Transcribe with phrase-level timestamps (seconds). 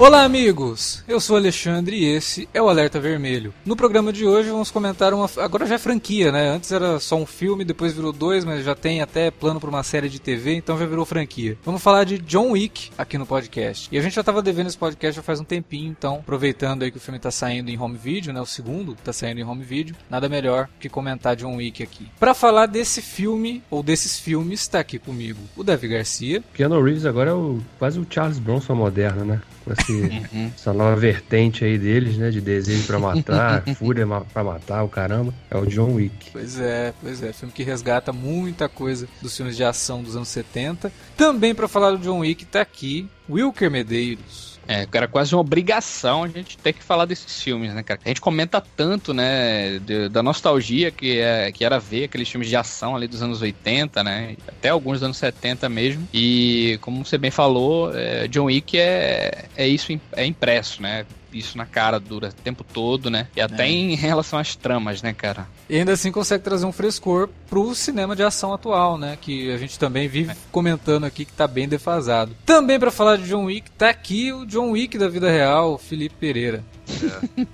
[0.00, 1.02] Olá, amigos!
[1.08, 3.52] Eu sou Alexandre e esse é o Alerta Vermelho.
[3.66, 5.28] No programa de hoje vamos comentar uma.
[5.38, 6.50] Agora já é franquia, né?
[6.50, 9.82] Antes era só um filme, depois virou dois, mas já tem até plano para uma
[9.82, 11.58] série de TV, então já virou franquia.
[11.64, 13.88] Vamos falar de John Wick aqui no podcast.
[13.90, 16.92] E a gente já tava devendo esse podcast já faz um tempinho, então aproveitando aí
[16.92, 18.40] que o filme tá saindo em home video, né?
[18.40, 22.06] O segundo tá saindo em home video, nada melhor que comentar John Wick aqui.
[22.20, 26.40] Para falar desse filme, ou desses filmes, tá aqui comigo o Davi Garcia.
[26.54, 29.42] Keanu Reeves agora é o, quase o Charles Bronson moderno, né?
[29.68, 30.50] Com esse, uhum.
[30.54, 32.30] essa nova vertente aí deles, né?
[32.30, 35.34] De desejo para matar, fúria para matar, o caramba.
[35.50, 36.30] É o John Wick.
[36.32, 37.32] Pois é, pois é.
[37.32, 40.92] Filme que resgata muita coisa dos filmes de ação dos anos 70.
[41.16, 44.47] Também para falar do John Wick tá aqui Wilker Medeiros.
[44.68, 47.98] É, era quase uma obrigação a gente ter que falar desses filmes, né, cara?
[48.04, 52.50] A gente comenta tanto, né, de, da nostalgia que, é, que era ver aqueles filmes
[52.50, 54.36] de ação ali dos anos 80, né?
[54.46, 56.06] Até alguns dos anos 70 mesmo.
[56.12, 61.06] E, como você bem falou, é, John Wick é, é isso, é impresso, né?
[61.32, 63.28] isso na cara dura o tempo todo, né?
[63.36, 63.70] E até é.
[63.70, 65.46] em relação às tramas, né, cara?
[65.68, 69.18] E ainda assim consegue trazer um frescor pro cinema de ação atual, né?
[69.20, 72.34] Que a gente também vive comentando aqui que tá bem defasado.
[72.46, 75.78] Também para falar de John Wick, tá aqui o John Wick da vida real, o
[75.78, 76.64] Felipe Pereira.
[76.88, 77.46] É.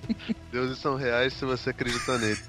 [0.50, 2.40] Deuses são reais se você acredita nele.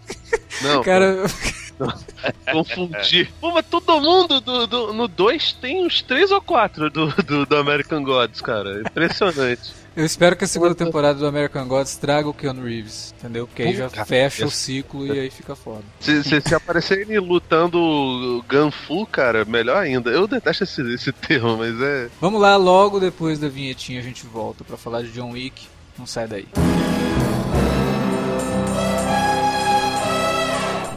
[0.64, 0.84] Não.
[0.84, 1.24] Cara.
[2.52, 3.32] Confundir.
[3.40, 7.46] Pô, mas todo mundo do, do no 2 tem uns 3 ou 4 do, do,
[7.46, 8.82] do American Gods, cara.
[8.82, 9.74] Impressionante.
[9.96, 13.46] Eu espero que a segunda temporada do American Gods traga o Keanu Reeves, entendeu?
[13.46, 15.84] Porque aí já fecha o ciclo e aí fica foda.
[16.00, 20.10] Se, se, se aparecer ele lutando Gunfu, cara, melhor ainda.
[20.10, 22.10] Eu detesto esse, esse termo, mas é.
[22.22, 25.68] Vamos lá, logo depois da vinhetinha a gente volta para falar de John Wick.
[25.98, 26.48] Não sai daí.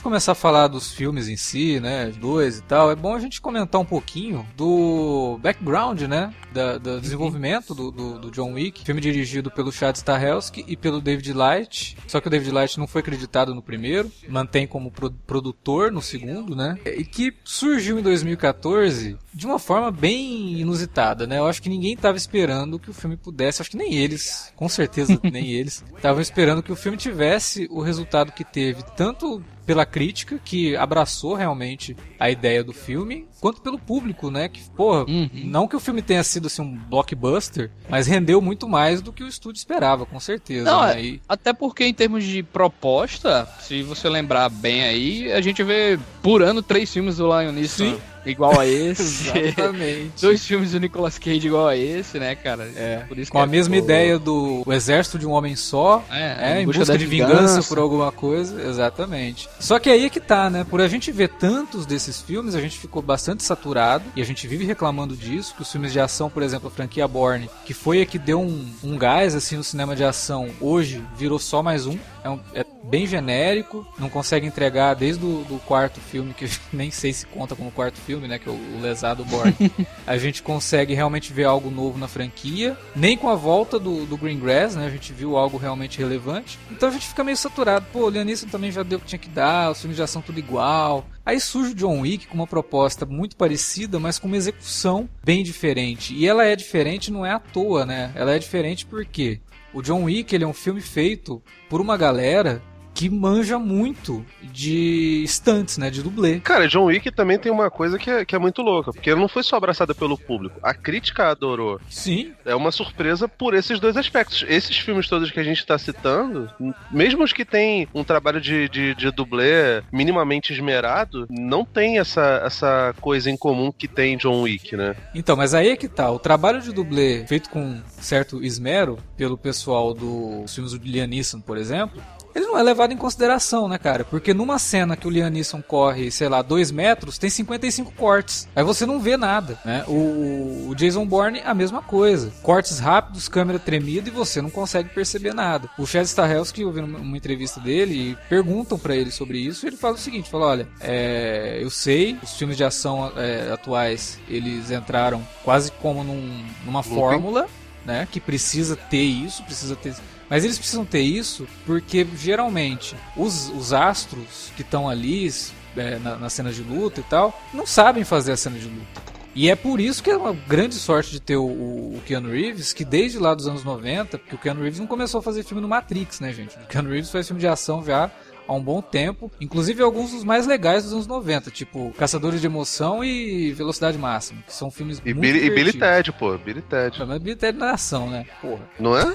[0.00, 3.18] Gente começar a falar dos filmes em si, né, dois e tal, é bom a
[3.18, 8.82] gente comentar um pouquinho do background, né, da, do desenvolvimento do, do, do, John Wick,
[8.82, 12.86] filme dirigido pelo Chad Stahelski e pelo David Light, só que o David Light não
[12.86, 18.02] foi acreditado no primeiro, mantém como pro, produtor no segundo, né, e que surgiu em
[18.02, 22.94] 2014 de uma forma bem inusitada, né, eu acho que ninguém estava esperando que o
[22.94, 26.96] filme pudesse, acho que nem eles, com certeza nem eles, estavam esperando que o filme
[26.96, 33.28] tivesse o resultado que teve, tanto pela crítica, que abraçou realmente a ideia do filme,
[33.40, 34.48] quanto pelo público, né?
[34.48, 35.30] Que, porra, uhum.
[35.44, 39.22] não que o filme tenha sido assim um blockbuster, mas rendeu muito mais do que
[39.22, 40.64] o estúdio esperava, com certeza.
[40.64, 41.00] Não, né?
[41.00, 41.22] e...
[41.28, 46.42] Até porque em termos de proposta, se você lembrar bem aí, a gente vê por
[46.42, 47.92] ano três filmes do Lion Neeson.
[47.92, 49.36] Sim igual a esse.
[49.36, 50.20] Exatamente.
[50.20, 52.64] Dois filmes do Nicolas Cage igual a esse, né, cara?
[52.76, 53.06] É.
[53.28, 56.66] Com a é mesma ideia do o Exército de um Homem Só, é, é em
[56.66, 57.34] busca, busca de vingança.
[57.34, 59.48] vingança por alguma coisa, exatamente.
[59.58, 60.64] Só que aí é que tá, né?
[60.68, 64.46] Por a gente ver tantos desses filmes, a gente ficou bastante saturado e a gente
[64.46, 68.02] vive reclamando disso, que os filmes de ação, por exemplo, a franquia Borne, que foi
[68.02, 71.86] a que deu um, um gás assim no cinema de ação, hoje virou só mais
[71.86, 71.98] um.
[72.22, 76.90] É, um, é bem genérico, não consegue entregar desde o do quarto filme, que nem
[76.90, 79.54] sei se conta como quarto filme, né, que é o Lesado Born.
[80.06, 84.16] a gente consegue realmente ver algo novo na franquia, nem com a volta do, do
[84.16, 86.58] Green Grass, né, a gente viu algo realmente relevante.
[86.70, 87.86] Então a gente fica meio saturado.
[87.92, 90.22] Pô, o Leonisson também já deu o que tinha que dar, os filmes já são
[90.22, 91.06] tudo igual.
[91.24, 95.42] Aí surge o John Wick com uma proposta muito parecida, mas com uma execução bem
[95.44, 96.14] diferente.
[96.14, 98.10] E ela é diferente não é à toa, né?
[98.14, 99.40] Ela é diferente porque
[99.72, 102.62] o John Wick ele é um filme feito por uma galera
[102.94, 105.90] que manja muito de stunts, né?
[105.90, 106.40] De dublê.
[106.40, 109.20] Cara, John Wick também tem uma coisa que é, que é muito louca, porque ela
[109.20, 110.58] não foi só abraçada pelo público.
[110.62, 111.80] A crítica adorou.
[111.88, 112.32] Sim.
[112.44, 114.44] É uma surpresa por esses dois aspectos.
[114.48, 116.50] Esses filmes todos que a gente tá citando,
[116.90, 122.42] mesmo os que têm um trabalho de, de, de dublê minimamente esmerado, não tem essa,
[122.44, 124.96] essa coisa em comum que tem John Wick, né?
[125.14, 126.10] Então, mas aí é que tá.
[126.10, 131.40] O trabalho de dublê feito com certo esmero pelo pessoal dos filmes do Liam Neeson,
[131.40, 132.02] por exemplo,
[132.34, 134.04] ele não é levado em consideração, né, cara?
[134.04, 138.48] Porque numa cena que o Liam Neeson corre, sei lá, 2 metros, tem 55 cortes.
[138.54, 139.84] Aí você não vê nada, né?
[139.88, 142.32] O, o Jason Bourne, a mesma coisa.
[142.42, 145.68] Cortes rápidos, câmera tremida e você não consegue perceber nada.
[145.78, 149.68] O Chad Stahelski, eu vi uma entrevista dele e perguntam para ele sobre isso e
[149.68, 154.18] ele fala o seguinte, fala, olha, é, eu sei, os filmes de ação é, atuais,
[154.28, 157.48] eles entraram quase como num, numa fórmula,
[157.84, 158.06] né?
[158.10, 159.94] Que precisa ter isso, precisa ter
[160.30, 165.28] mas eles precisam ter isso porque geralmente os, os astros que estão ali
[165.76, 169.10] é, na, na cena de luta e tal não sabem fazer a cena de luta.
[169.34, 172.72] E é por isso que é uma grande sorte de ter o, o, Keanu Reeves,
[172.72, 175.62] que desde lá dos anos 90, porque o Keanu Reeves não começou a fazer filme
[175.62, 176.56] no Matrix, né, gente?
[176.56, 178.10] O Keanu Reeves faz filme de ação já
[178.48, 182.46] há um bom tempo, inclusive alguns dos mais legais dos anos 90, tipo Caçadores de
[182.46, 186.62] Emoção e Velocidade Máxima, que são filmes e muito Billy, E Billy Ted, pô, Billy
[186.62, 186.98] Ted.
[187.06, 188.26] Mas Billy Ted não é ação, né?
[188.42, 188.68] Porra.
[188.80, 189.14] Não é?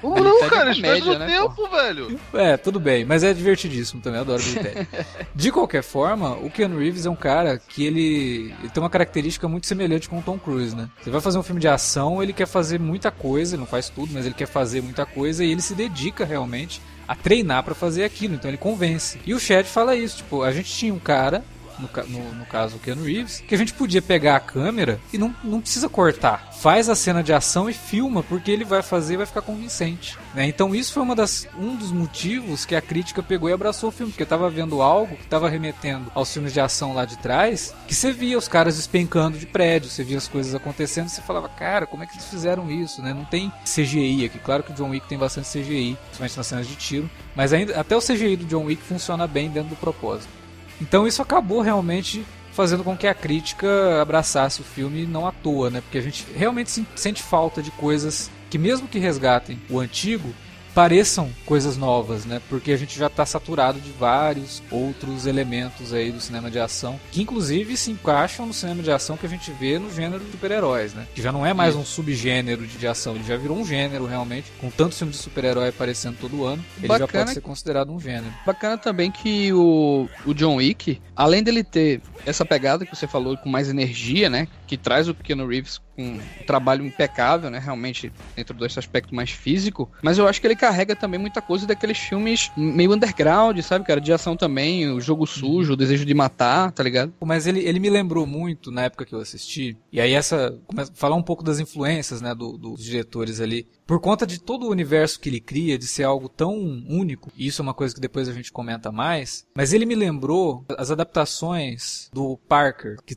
[0.00, 0.70] Como não, tá cara?
[0.70, 1.68] Espera no né, tempo, pô?
[1.68, 2.20] velho.
[2.34, 4.88] É, tudo bem, mas é divertidíssimo também, adoro Billy Ted.
[5.34, 9.48] De qualquer forma, o Keanu Reeves é um cara que ele, ele tem uma característica
[9.48, 10.88] muito semelhante com o Tom Cruise, né?
[11.02, 14.12] Você vai fazer um filme de ação, ele quer fazer muita coisa, não faz tudo,
[14.12, 18.04] mas ele quer fazer muita coisa e ele se dedica realmente a treinar para fazer
[18.04, 19.20] aquilo, então ele convence.
[19.26, 21.44] E o Chad fala isso, tipo, a gente tinha um cara
[21.78, 25.18] no, no, no, caso o Keanu Reeves, que a gente podia pegar a câmera e
[25.18, 26.52] não, não precisa cortar.
[26.60, 30.18] Faz a cena de ação e filma, porque ele vai fazer e vai ficar convincente.
[30.34, 30.46] Né?
[30.46, 33.92] Então isso foi uma das, um dos motivos que a crítica pegou e abraçou o
[33.92, 37.74] filme, porque estava vendo algo que estava remetendo aos filmes de ação lá de trás,
[37.86, 41.48] que você via os caras despencando de prédio, você via as coisas acontecendo, você falava,
[41.48, 43.02] cara, como é que eles fizeram isso?
[43.02, 43.12] Né?
[43.12, 44.38] Não tem CGI aqui.
[44.38, 47.78] Claro que o John Wick tem bastante CGI, principalmente nas cenas de tiro, mas ainda
[47.78, 50.41] até o CGI do John Wick funciona bem dentro do propósito.
[50.82, 55.70] Então isso acabou realmente fazendo com que a crítica abraçasse o filme não à toa,
[55.70, 55.80] né?
[55.80, 60.34] Porque a gente realmente sente falta de coisas que mesmo que resgatem o antigo,
[60.74, 62.40] pareçam coisas novas, né?
[62.48, 66.98] Porque a gente já está saturado de vários outros elementos aí do cinema de ação,
[67.10, 70.30] que inclusive se encaixam no cinema de ação que a gente vê no gênero de
[70.32, 71.06] super-heróis, né?
[71.14, 74.50] Que já não é mais um subgênero de ação, ele já virou um gênero realmente,
[74.60, 78.00] com tantos filmes de super-herói aparecendo todo ano, ele Bacana, já pode ser considerado um
[78.00, 78.32] gênero.
[78.46, 83.36] Bacana também que o, o John Wick, além dele ter essa pegada que você falou
[83.36, 84.48] com mais energia, né?
[84.66, 87.58] Que traz o Keanu Reeves um trabalho impecável, né?
[87.58, 89.90] Realmente dentro desse aspecto mais físico.
[90.02, 94.00] Mas eu acho que ele carrega também muita coisa daqueles filmes meio underground, sabe, cara?
[94.00, 97.12] De ação também, o jogo sujo, o desejo de matar, tá ligado?
[97.20, 99.76] Mas ele, ele me lembrou muito na época que eu assisti.
[99.92, 100.58] E aí essa.
[100.94, 102.34] Falar um pouco das influências, né?
[102.34, 106.04] Do, dos diretores ali por conta de todo o universo que ele cria, de ser
[106.04, 106.56] algo tão
[106.88, 109.94] único, e isso é uma coisa que depois a gente comenta mais, mas ele me
[109.94, 113.14] lembrou as adaptações do Parker, que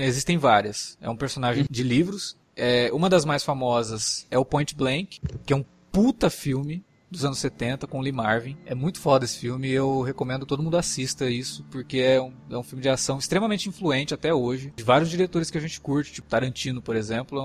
[0.00, 0.98] existem várias.
[1.00, 2.36] É um personagem de livros.
[2.54, 7.24] É, uma das mais famosas é o Point Blank, que é um puta filme dos
[7.24, 8.56] anos 70 com Lee Marvin.
[8.64, 12.32] É muito foda esse filme e eu recomendo todo mundo assista isso, porque é um,
[12.50, 14.72] é um filme de ação extremamente influente até hoje.
[14.74, 17.38] De vários diretores que a gente curte, tipo Tarantino, por exemplo,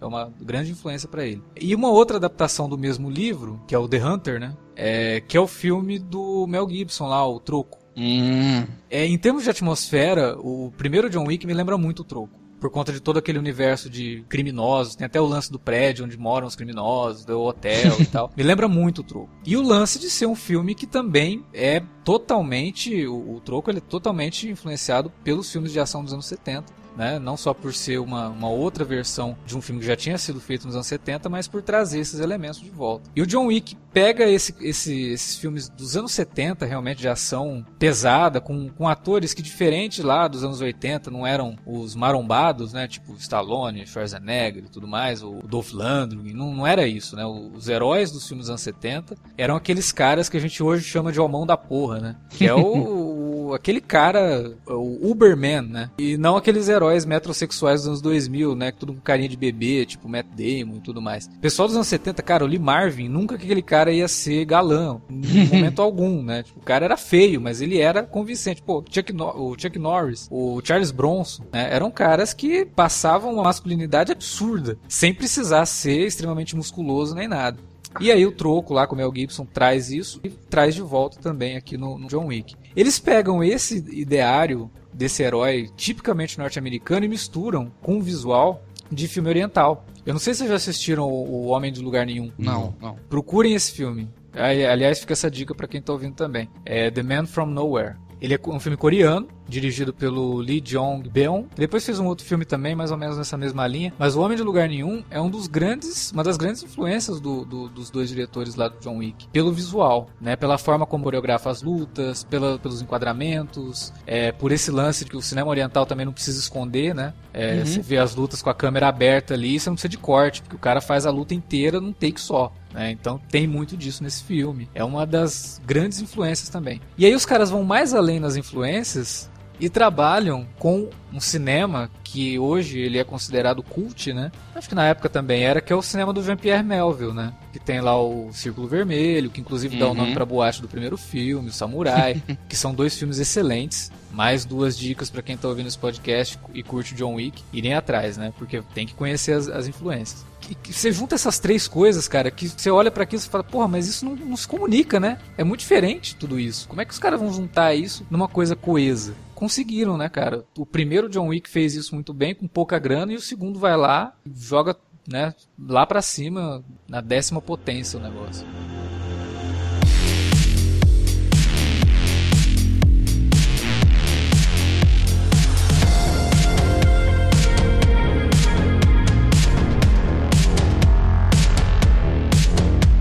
[0.00, 1.42] é uma grande influência para ele.
[1.60, 4.56] E uma outra adaptação do mesmo livro, que é o The Hunter, né?
[4.74, 7.78] É, que é o filme do Mel Gibson lá, o Troco.
[7.96, 8.66] Hum.
[8.88, 12.70] É, em termos de atmosfera, o primeiro John Wick me lembra muito o Troco por
[12.70, 14.94] conta de todo aquele universo de criminosos.
[14.94, 18.30] Tem até o lance do prédio onde moram os criminosos, do hotel e tal.
[18.36, 19.30] Me lembra muito o Troco.
[19.44, 23.06] E o lance de ser um filme que também é totalmente.
[23.06, 27.18] O, o Troco ele é totalmente influenciado pelos filmes de ação dos anos 70 né?
[27.18, 30.40] Não só por ser uma, uma outra versão de um filme que já tinha sido
[30.40, 33.10] feito nos anos 70, mas por trazer esses elementos de volta.
[33.14, 37.64] E o John Wick pega esse, esse, esses filmes dos anos 70, realmente de ação
[37.78, 42.86] pesada, com, com atores que, diferente lá dos anos 80, não eram os marombados, né?
[42.86, 47.24] Tipo Stallone, Schwarzenegger e tudo mais, o Dolph Lundgren, não, não era isso, né?
[47.26, 51.12] Os heróis dos filmes dos anos 70 eram aqueles caras que a gente hoje chama
[51.12, 52.16] de homão da porra, né?
[52.30, 52.60] Que é o,
[53.50, 55.90] o aquele cara, o Uberman, né?
[55.98, 58.72] E não aqueles heróis metrosexuais dos anos 2000, né?
[58.72, 61.28] Tudo com carinha de bebê, tipo Matt Damon e tudo mais.
[61.40, 65.00] Pessoal dos anos 70, cara, o Lee Marvin, nunca que aquele cara ia ser galã,
[65.10, 66.42] em momento algum, né?
[66.42, 68.62] Tipo, o cara era feio, mas ele era convincente.
[68.62, 71.68] Pô, Chuck no o Chuck Norris, o Charles Bronson, né?
[71.70, 77.58] Eram caras que passavam uma masculinidade absurda, sem precisar ser extremamente musculoso nem nada.
[77.98, 81.18] E aí o troco lá com o Mel Gibson traz isso e traz de volta
[81.18, 82.54] também aqui no, no John Wick.
[82.74, 89.28] Eles pegam esse ideário desse herói tipicamente norte-americano e misturam com o visual de filme
[89.28, 89.84] oriental.
[90.04, 92.32] Eu não sei se vocês já assistiram O Homem de Lugar Nenhum.
[92.38, 92.96] Não, não.
[93.08, 94.08] Procurem esse filme.
[94.32, 96.48] Aliás, fica essa dica para quem tá ouvindo também.
[96.64, 97.96] É The Man from Nowhere.
[98.20, 101.44] Ele é um filme coreano, dirigido pelo Lee Jong-beon.
[101.56, 103.92] Depois fez um outro filme também, mais ou menos nessa mesma linha.
[103.98, 107.44] Mas O Homem de Lugar Nenhum é um dos grandes, uma das grandes influências do,
[107.44, 109.28] do, dos dois diretores lá do John Wick.
[109.28, 110.36] Pelo visual, né?
[110.36, 115.16] Pela forma como coreografa as lutas, pela, pelos enquadramentos, é, por esse lance de que
[115.16, 117.12] o cinema oriental também não precisa esconder, né?
[117.32, 117.66] É, uhum.
[117.66, 120.56] Você vê as lutas com a câmera aberta ali, você não precisa de corte, porque
[120.56, 122.52] o cara faz a luta inteira num take só.
[122.72, 122.90] Né?
[122.90, 124.68] Então tem muito disso nesse filme.
[124.74, 126.80] É uma das grandes influências também.
[126.96, 129.30] E aí os caras vão mais além nas influências
[129.60, 134.32] e trabalham com um cinema que hoje ele é considerado cult, né?
[134.54, 137.32] Acho que na época também era, que é o cinema do Jean-Pierre Melville, né?
[137.52, 139.80] Que tem lá o Círculo Vermelho, que inclusive uhum.
[139.80, 140.14] dá o nome uhum.
[140.14, 143.92] pra boate do primeiro filme, o Samurai, que são dois filmes excelentes.
[144.10, 148.16] Mais duas dicas para quem tá ouvindo esse podcast e curte John Wick, irem atrás,
[148.16, 148.32] né?
[148.36, 152.30] Porque tem que conhecer as, as influências que, que você junta essas três coisas, cara,
[152.30, 155.18] que você olha para aquilo e fala, porra, mas isso não, não se comunica, né?
[155.36, 156.66] É muito diferente tudo isso.
[156.68, 159.14] Como é que os caras vão juntar isso numa coisa coesa?
[159.40, 160.44] conseguiram, né, cara?
[160.54, 163.74] O primeiro John Wick fez isso muito bem, com pouca grana, e o segundo vai
[163.74, 164.76] lá, joga,
[165.08, 168.46] né, lá para cima, na décima potência o negócio.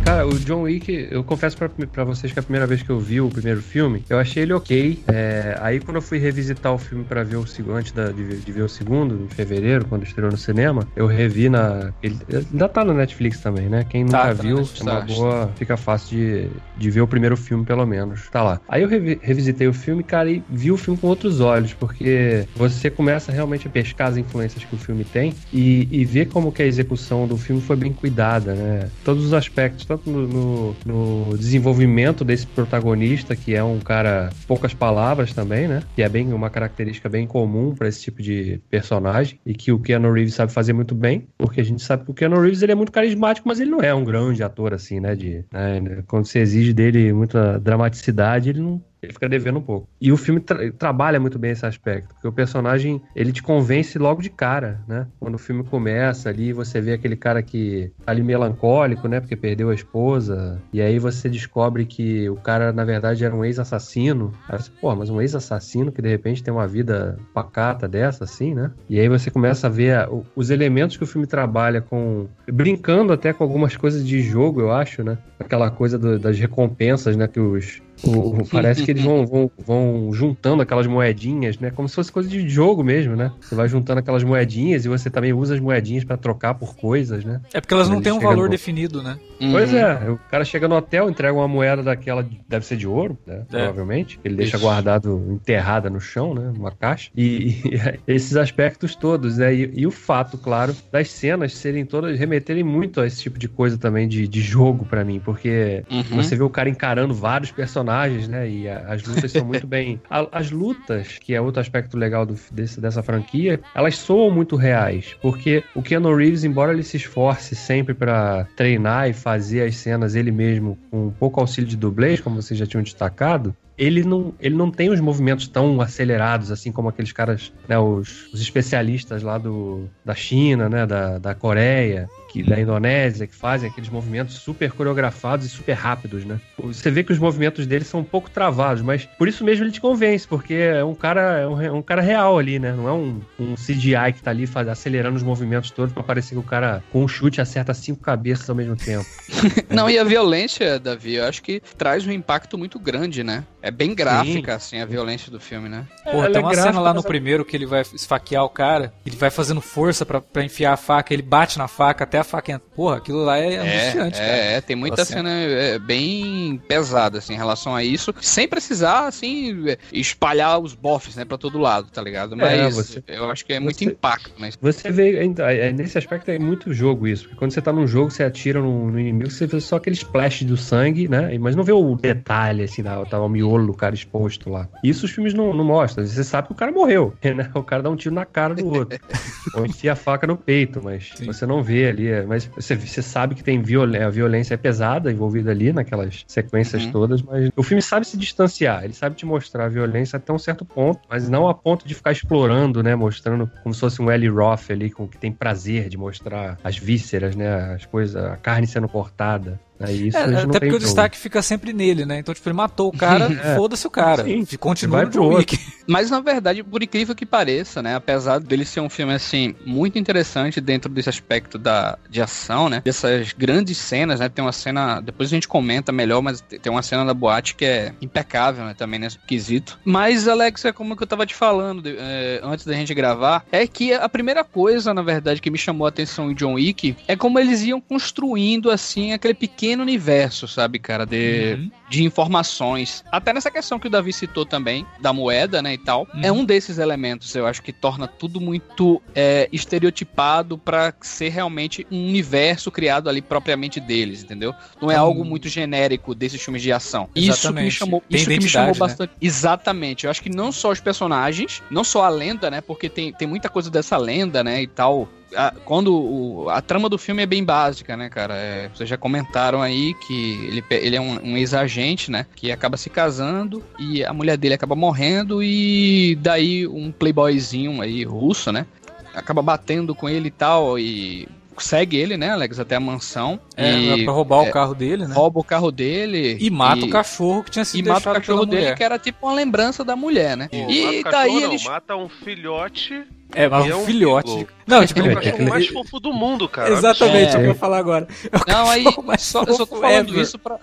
[0.09, 3.21] Cara, o John Wick, eu confesso para vocês que a primeira vez que eu vi
[3.21, 5.03] o primeiro filme, eu achei ele ok.
[5.07, 8.39] É, aí quando eu fui revisitar o filme para ver o segundo, antes da, de,
[8.39, 11.93] de, ver o segundo, em fevereiro, quando estreou no cinema, eu revi na.
[12.01, 12.17] Ele
[12.51, 13.85] ainda tá no Netflix também, né?
[13.87, 15.51] Quem nunca tá, tá viu, é uma boa.
[15.55, 18.27] Fica fácil de, de ver o primeiro filme, pelo menos.
[18.31, 18.59] Tá lá.
[18.67, 22.47] Aí eu revi, revisitei o filme, cara, e vi o filme com outros olhos, porque
[22.55, 26.51] você começa realmente a pescar as influências que o filme tem e, e ver como
[26.51, 28.89] que a execução do filme foi bem cuidada, né?
[29.05, 34.73] Todos os aspectos, tanto tanto no, no, desenvolvimento desse protagonista, que é um cara poucas
[34.73, 35.83] palavras também, né?
[35.95, 39.79] Que é bem uma característica bem comum para esse tipo de personagem e que o
[39.79, 42.71] Keanu Reeves sabe fazer muito bem, porque a gente sabe que o Keanu Reeves ele
[42.71, 45.15] é muito carismático, mas ele não é um grande ator assim, né?
[45.15, 46.03] De, né?
[46.07, 49.87] Quando se exige dele muita dramaticidade, ele não ele fica devendo um pouco.
[49.99, 53.97] E o filme tra trabalha muito bem esse aspecto, porque o personagem, ele te convence
[53.97, 55.07] logo de cara, né?
[55.19, 59.19] Quando o filme começa ali, você vê aquele cara que tá ali melancólico, né?
[59.19, 63.45] Porque perdeu a esposa, e aí você descobre que o cara, na verdade, era um
[63.45, 64.31] ex-assassino.
[64.47, 68.53] Aí você, pô, mas um ex-assassino que de repente tem uma vida pacata dessa, assim,
[68.53, 68.71] né?
[68.89, 72.27] E aí você começa a ver os elementos que o filme trabalha com...
[72.51, 75.17] brincando até com algumas coisas de jogo, eu acho, né?
[75.39, 77.27] Aquela coisa do, das recompensas, né?
[77.27, 81.71] Que os o, parece que eles vão, vão, vão juntando aquelas moedinhas, né?
[81.71, 83.31] Como se fosse coisa de jogo mesmo, né?
[83.41, 87.25] Você vai juntando aquelas moedinhas e você também usa as moedinhas para trocar por coisas,
[87.25, 87.41] né?
[87.53, 88.49] É porque elas Quando não têm um valor no...
[88.49, 89.17] definido, né?
[89.51, 90.13] Pois é, uhum.
[90.13, 93.43] o cara chega no hotel, entrega uma moeda daquela, deve ser de ouro, né?
[93.51, 93.65] É.
[93.65, 94.19] Provavelmente.
[94.23, 94.65] Ele deixa Isso.
[94.65, 96.51] guardado, enterrada no chão, né?
[96.55, 97.09] Uma caixa.
[97.15, 99.53] E, e esses aspectos todos, né?
[99.53, 103.47] E, e, o fato, claro, das cenas serem todas, remeterem muito a esse tipo de
[103.47, 106.03] coisa também de, de jogo para mim, porque uhum.
[106.15, 108.49] você vê o cara encarando vários personagens personagens, né?
[108.49, 109.99] E a, as lutas são muito bem.
[110.09, 114.55] A, as lutas, que é outro aspecto legal do, desse, dessa franquia, elas soam muito
[114.55, 115.15] reais.
[115.21, 120.15] Porque o Keanu Reeves, embora ele se esforce sempre para treinar e fazer as cenas
[120.15, 124.33] ele mesmo com um pouco auxílio de dublês, como vocês já tinham destacado, ele não,
[124.39, 129.23] ele não tem os movimentos tão acelerados, assim como aqueles caras, né, os, os especialistas
[129.23, 134.35] lá do, da China, né, da, da Coreia, que, da Indonésia, que fazem aqueles movimentos
[134.35, 136.39] super coreografados e super rápidos, né?
[136.57, 139.71] Você vê que os movimentos dele são um pouco travados, mas por isso mesmo ele
[139.71, 142.71] te convence, porque é um cara, é um, é um cara real ali, né?
[142.71, 146.35] Não é um, um CGI que tá ali faz, acelerando os movimentos todos pra parecer
[146.35, 149.05] que o cara com um chute acerta cinco cabeças ao mesmo tempo.
[149.69, 153.43] Não, e a violência, Davi, eu acho que traz um impacto muito grande, né?
[153.61, 154.77] É bem gráfica, Sim.
[154.77, 155.85] assim, a violência do filme, né?
[156.03, 158.93] Pô, tem é uma é cena lá no primeiro que ele vai esfaquear o cara,
[159.05, 162.53] ele vai fazendo força para enfiar a faca, ele bate na faca até a faca
[162.53, 162.67] entra.
[162.75, 164.37] Porra, aquilo lá é, é angustiante, é, cara.
[164.37, 165.13] É, tem muita assim.
[165.13, 171.15] cena é, bem pesada, assim, em relação a isso, sem precisar, assim, espalhar os bofs,
[171.15, 172.37] né, pra todo lado, tá ligado?
[172.37, 174.49] Mas você, eu acho que é muito impacto, né?
[174.61, 175.27] Você vê,
[175.73, 178.91] nesse aspecto é muito jogo isso, porque quando você tá num jogo, você atira no,
[178.91, 182.63] no inimigo, você vê só aquele splash do sangue, né, mas não vê o detalhe,
[182.63, 184.67] assim, da, tá o miolo do cara exposto lá.
[184.83, 186.05] Isso os filmes não, não mostram.
[186.05, 187.49] Você sabe que o cara morreu, né?
[187.53, 188.99] O cara dá um tiro na cara do outro.
[189.53, 191.25] ou enfia a faca no peito, mas Sim.
[191.25, 194.57] você não vê ali ali, mas você, você sabe que tem viol, a violência é
[194.57, 196.91] pesada envolvida ali naquelas sequências uhum.
[196.91, 200.39] todas, mas o filme sabe se distanciar, ele sabe te mostrar a violência até um
[200.39, 204.11] certo ponto, mas não a ponto de ficar explorando, né, mostrando como se fosse um
[204.11, 208.37] Eli Roth ali, com que tem prazer de mostrar as vísceras, né, as coisas, a
[208.37, 209.59] carne sendo cortada.
[209.79, 212.19] Aí isso é, até porque o destaque fica sempre nele, né?
[212.19, 213.55] Então, tipo, ele matou o cara, é.
[213.55, 214.23] foda-se o cara.
[214.23, 215.57] Sim, continua no John Wick.
[215.87, 217.95] Mas, na verdade, por incrível que pareça, né?
[217.95, 222.81] Apesar dele ser um filme, assim, muito interessante dentro desse aspecto da, de ação, né?
[222.83, 224.29] Dessas grandes cenas, né?
[224.29, 227.65] Tem uma cena, depois a gente comenta melhor, mas tem uma cena da boate que
[227.65, 228.75] é impecável, né?
[228.77, 229.79] Também nesse quesito.
[229.83, 233.45] Mas, Alex, é como que eu tava te falando de, é, antes da gente gravar,
[233.51, 236.95] é que a primeira coisa, na verdade, que me chamou a atenção em John Wick
[237.07, 241.71] é como eles iam construindo, assim, aquele pequeno pequeno universo, sabe, cara, de, uhum.
[241.89, 243.03] de informações.
[243.11, 246.07] Até nessa questão que o Davi citou também, da moeda, né, e tal.
[246.13, 246.21] Uhum.
[246.23, 251.85] É um desses elementos, eu acho, que torna tudo muito é, estereotipado para ser realmente
[251.91, 254.55] um universo criado ali propriamente deles, entendeu?
[254.81, 255.01] Não é uhum.
[255.01, 257.09] algo muito genérico desses filmes de ação.
[257.15, 257.29] Exatamente.
[257.29, 258.79] Isso que me chamou, isso que me chamou né?
[258.79, 259.13] bastante.
[259.21, 260.05] Exatamente.
[260.05, 263.27] Eu acho que não só os personagens, não só a lenda, né, porque tem, tem
[263.27, 267.25] muita coisa dessa lenda, né, e tal, a, quando o, a trama do filme é
[267.25, 268.35] bem básica, né, cara?
[268.35, 272.25] É, vocês já comentaram aí que ele, ele é um, um ex-agente, né?
[272.35, 278.03] Que acaba se casando e a mulher dele acaba morrendo e daí um playboyzinho aí
[278.03, 278.65] russo, né?
[279.13, 283.39] Acaba batendo com ele e tal e segue ele, né, Alex, até a mansão.
[283.55, 285.13] É, e, pra roubar é, o carro dele, né?
[285.13, 286.37] Rouba o carro dele.
[286.39, 288.77] E mata e, o cachorro que tinha sido E mata o cachorro dele, mulher.
[288.77, 290.49] que era tipo uma lembrança da mulher, né?
[290.51, 291.61] E daí ele.
[291.65, 294.31] Mata um filhote é, mas um, é um filhote.
[294.31, 294.47] Filho.
[294.65, 296.69] Não, tipo, é o cachorro mais fofo do mundo, cara.
[296.73, 297.37] Exatamente, é.
[297.37, 298.07] o que eu ia falar agora.
[298.25, 298.85] É não, aí,
[299.17, 300.21] só, eu só tô falando ever.
[300.21, 300.59] isso pra,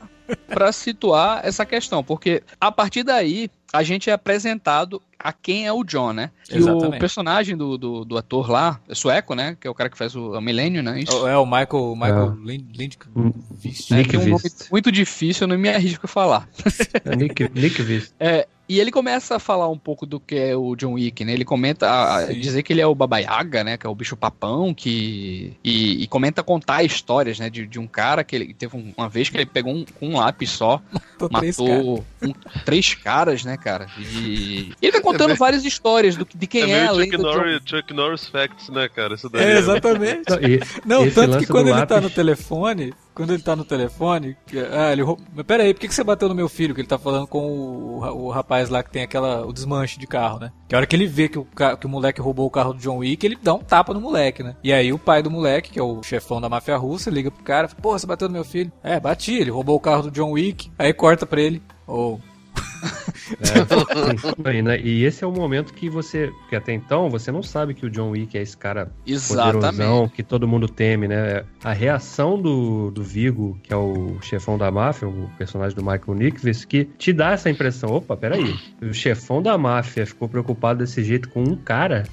[0.49, 5.73] pra situar essa questão, porque a partir daí, a gente é apresentado a quem é
[5.73, 6.31] o John, né?
[6.49, 6.97] E Exatamente.
[6.97, 9.57] o personagem do, do, do, ator lá, é sueco, né?
[9.61, 11.01] Que é o cara que faz o, o Millennium, né?
[11.01, 11.27] Isso?
[11.27, 12.47] É o Michael, Michael é.
[12.47, 16.49] Lind, Lind, é, Nick um nome muito difícil, eu não me arrisco a falar.
[17.05, 18.13] É Nick, Nick Vist.
[18.21, 21.33] É, e ele começa a falar um pouco do que é o John Wick, né?
[21.33, 23.77] Ele comenta a, a dizer que ele é o Baba Yaga, né?
[23.77, 25.57] Que é o bicho papão, que.
[25.63, 27.49] E, e comenta contar histórias, né?
[27.49, 30.17] De, de um cara que ele teve um, uma vez que ele pegou um, um
[30.17, 32.33] lápis só, matou, matou três, um,
[32.65, 33.87] três caras, né, cara?
[33.99, 37.19] E, e ele vai contando é várias histórias do, de quem é, é a Chuck
[37.19, 37.77] Norris, John...
[37.77, 39.15] Chuck Norris Facts, né, cara?
[39.15, 40.23] Isso daí é, é exatamente.
[40.85, 41.89] Não, não tanto que quando ele lápis...
[41.89, 44.37] tá no telefone, quando ele tá no telefone,
[44.73, 45.25] ah, ele roubou.
[45.35, 46.75] Mas pera aí, por que, que você bateu no meu filho?
[46.75, 50.07] Que ele tá falando com o, o, rapaz lá que tem aquela, o desmanche de
[50.07, 50.53] carro, né?
[50.69, 51.47] Que a hora que ele vê que o,
[51.81, 54.43] que o moleque roubou o carro do John Wick, ele dá um tapa no moleque,
[54.43, 54.55] né?
[54.63, 57.43] E aí o pai do moleque, que é o chefão da máfia russa, liga pro
[57.43, 58.71] cara, pô, você bateu no meu filho?
[58.83, 62.36] É, bati, ele roubou o carro do John Wick, aí corta pra ele, ou oh,
[64.45, 64.81] é, né?
[64.81, 67.91] e esse é o momento que você, que até então você não sabe que o
[67.91, 69.63] John Wick é esse cara Exatamente.
[69.63, 71.45] poderosão que todo mundo teme, né?
[71.63, 76.15] A reação do, do Vigo, que é o chefão da máfia, o personagem do Michael
[76.15, 81.03] Nichols, que te dá essa impressão, opa, peraí, o chefão da máfia ficou preocupado desse
[81.03, 82.05] jeito com um cara,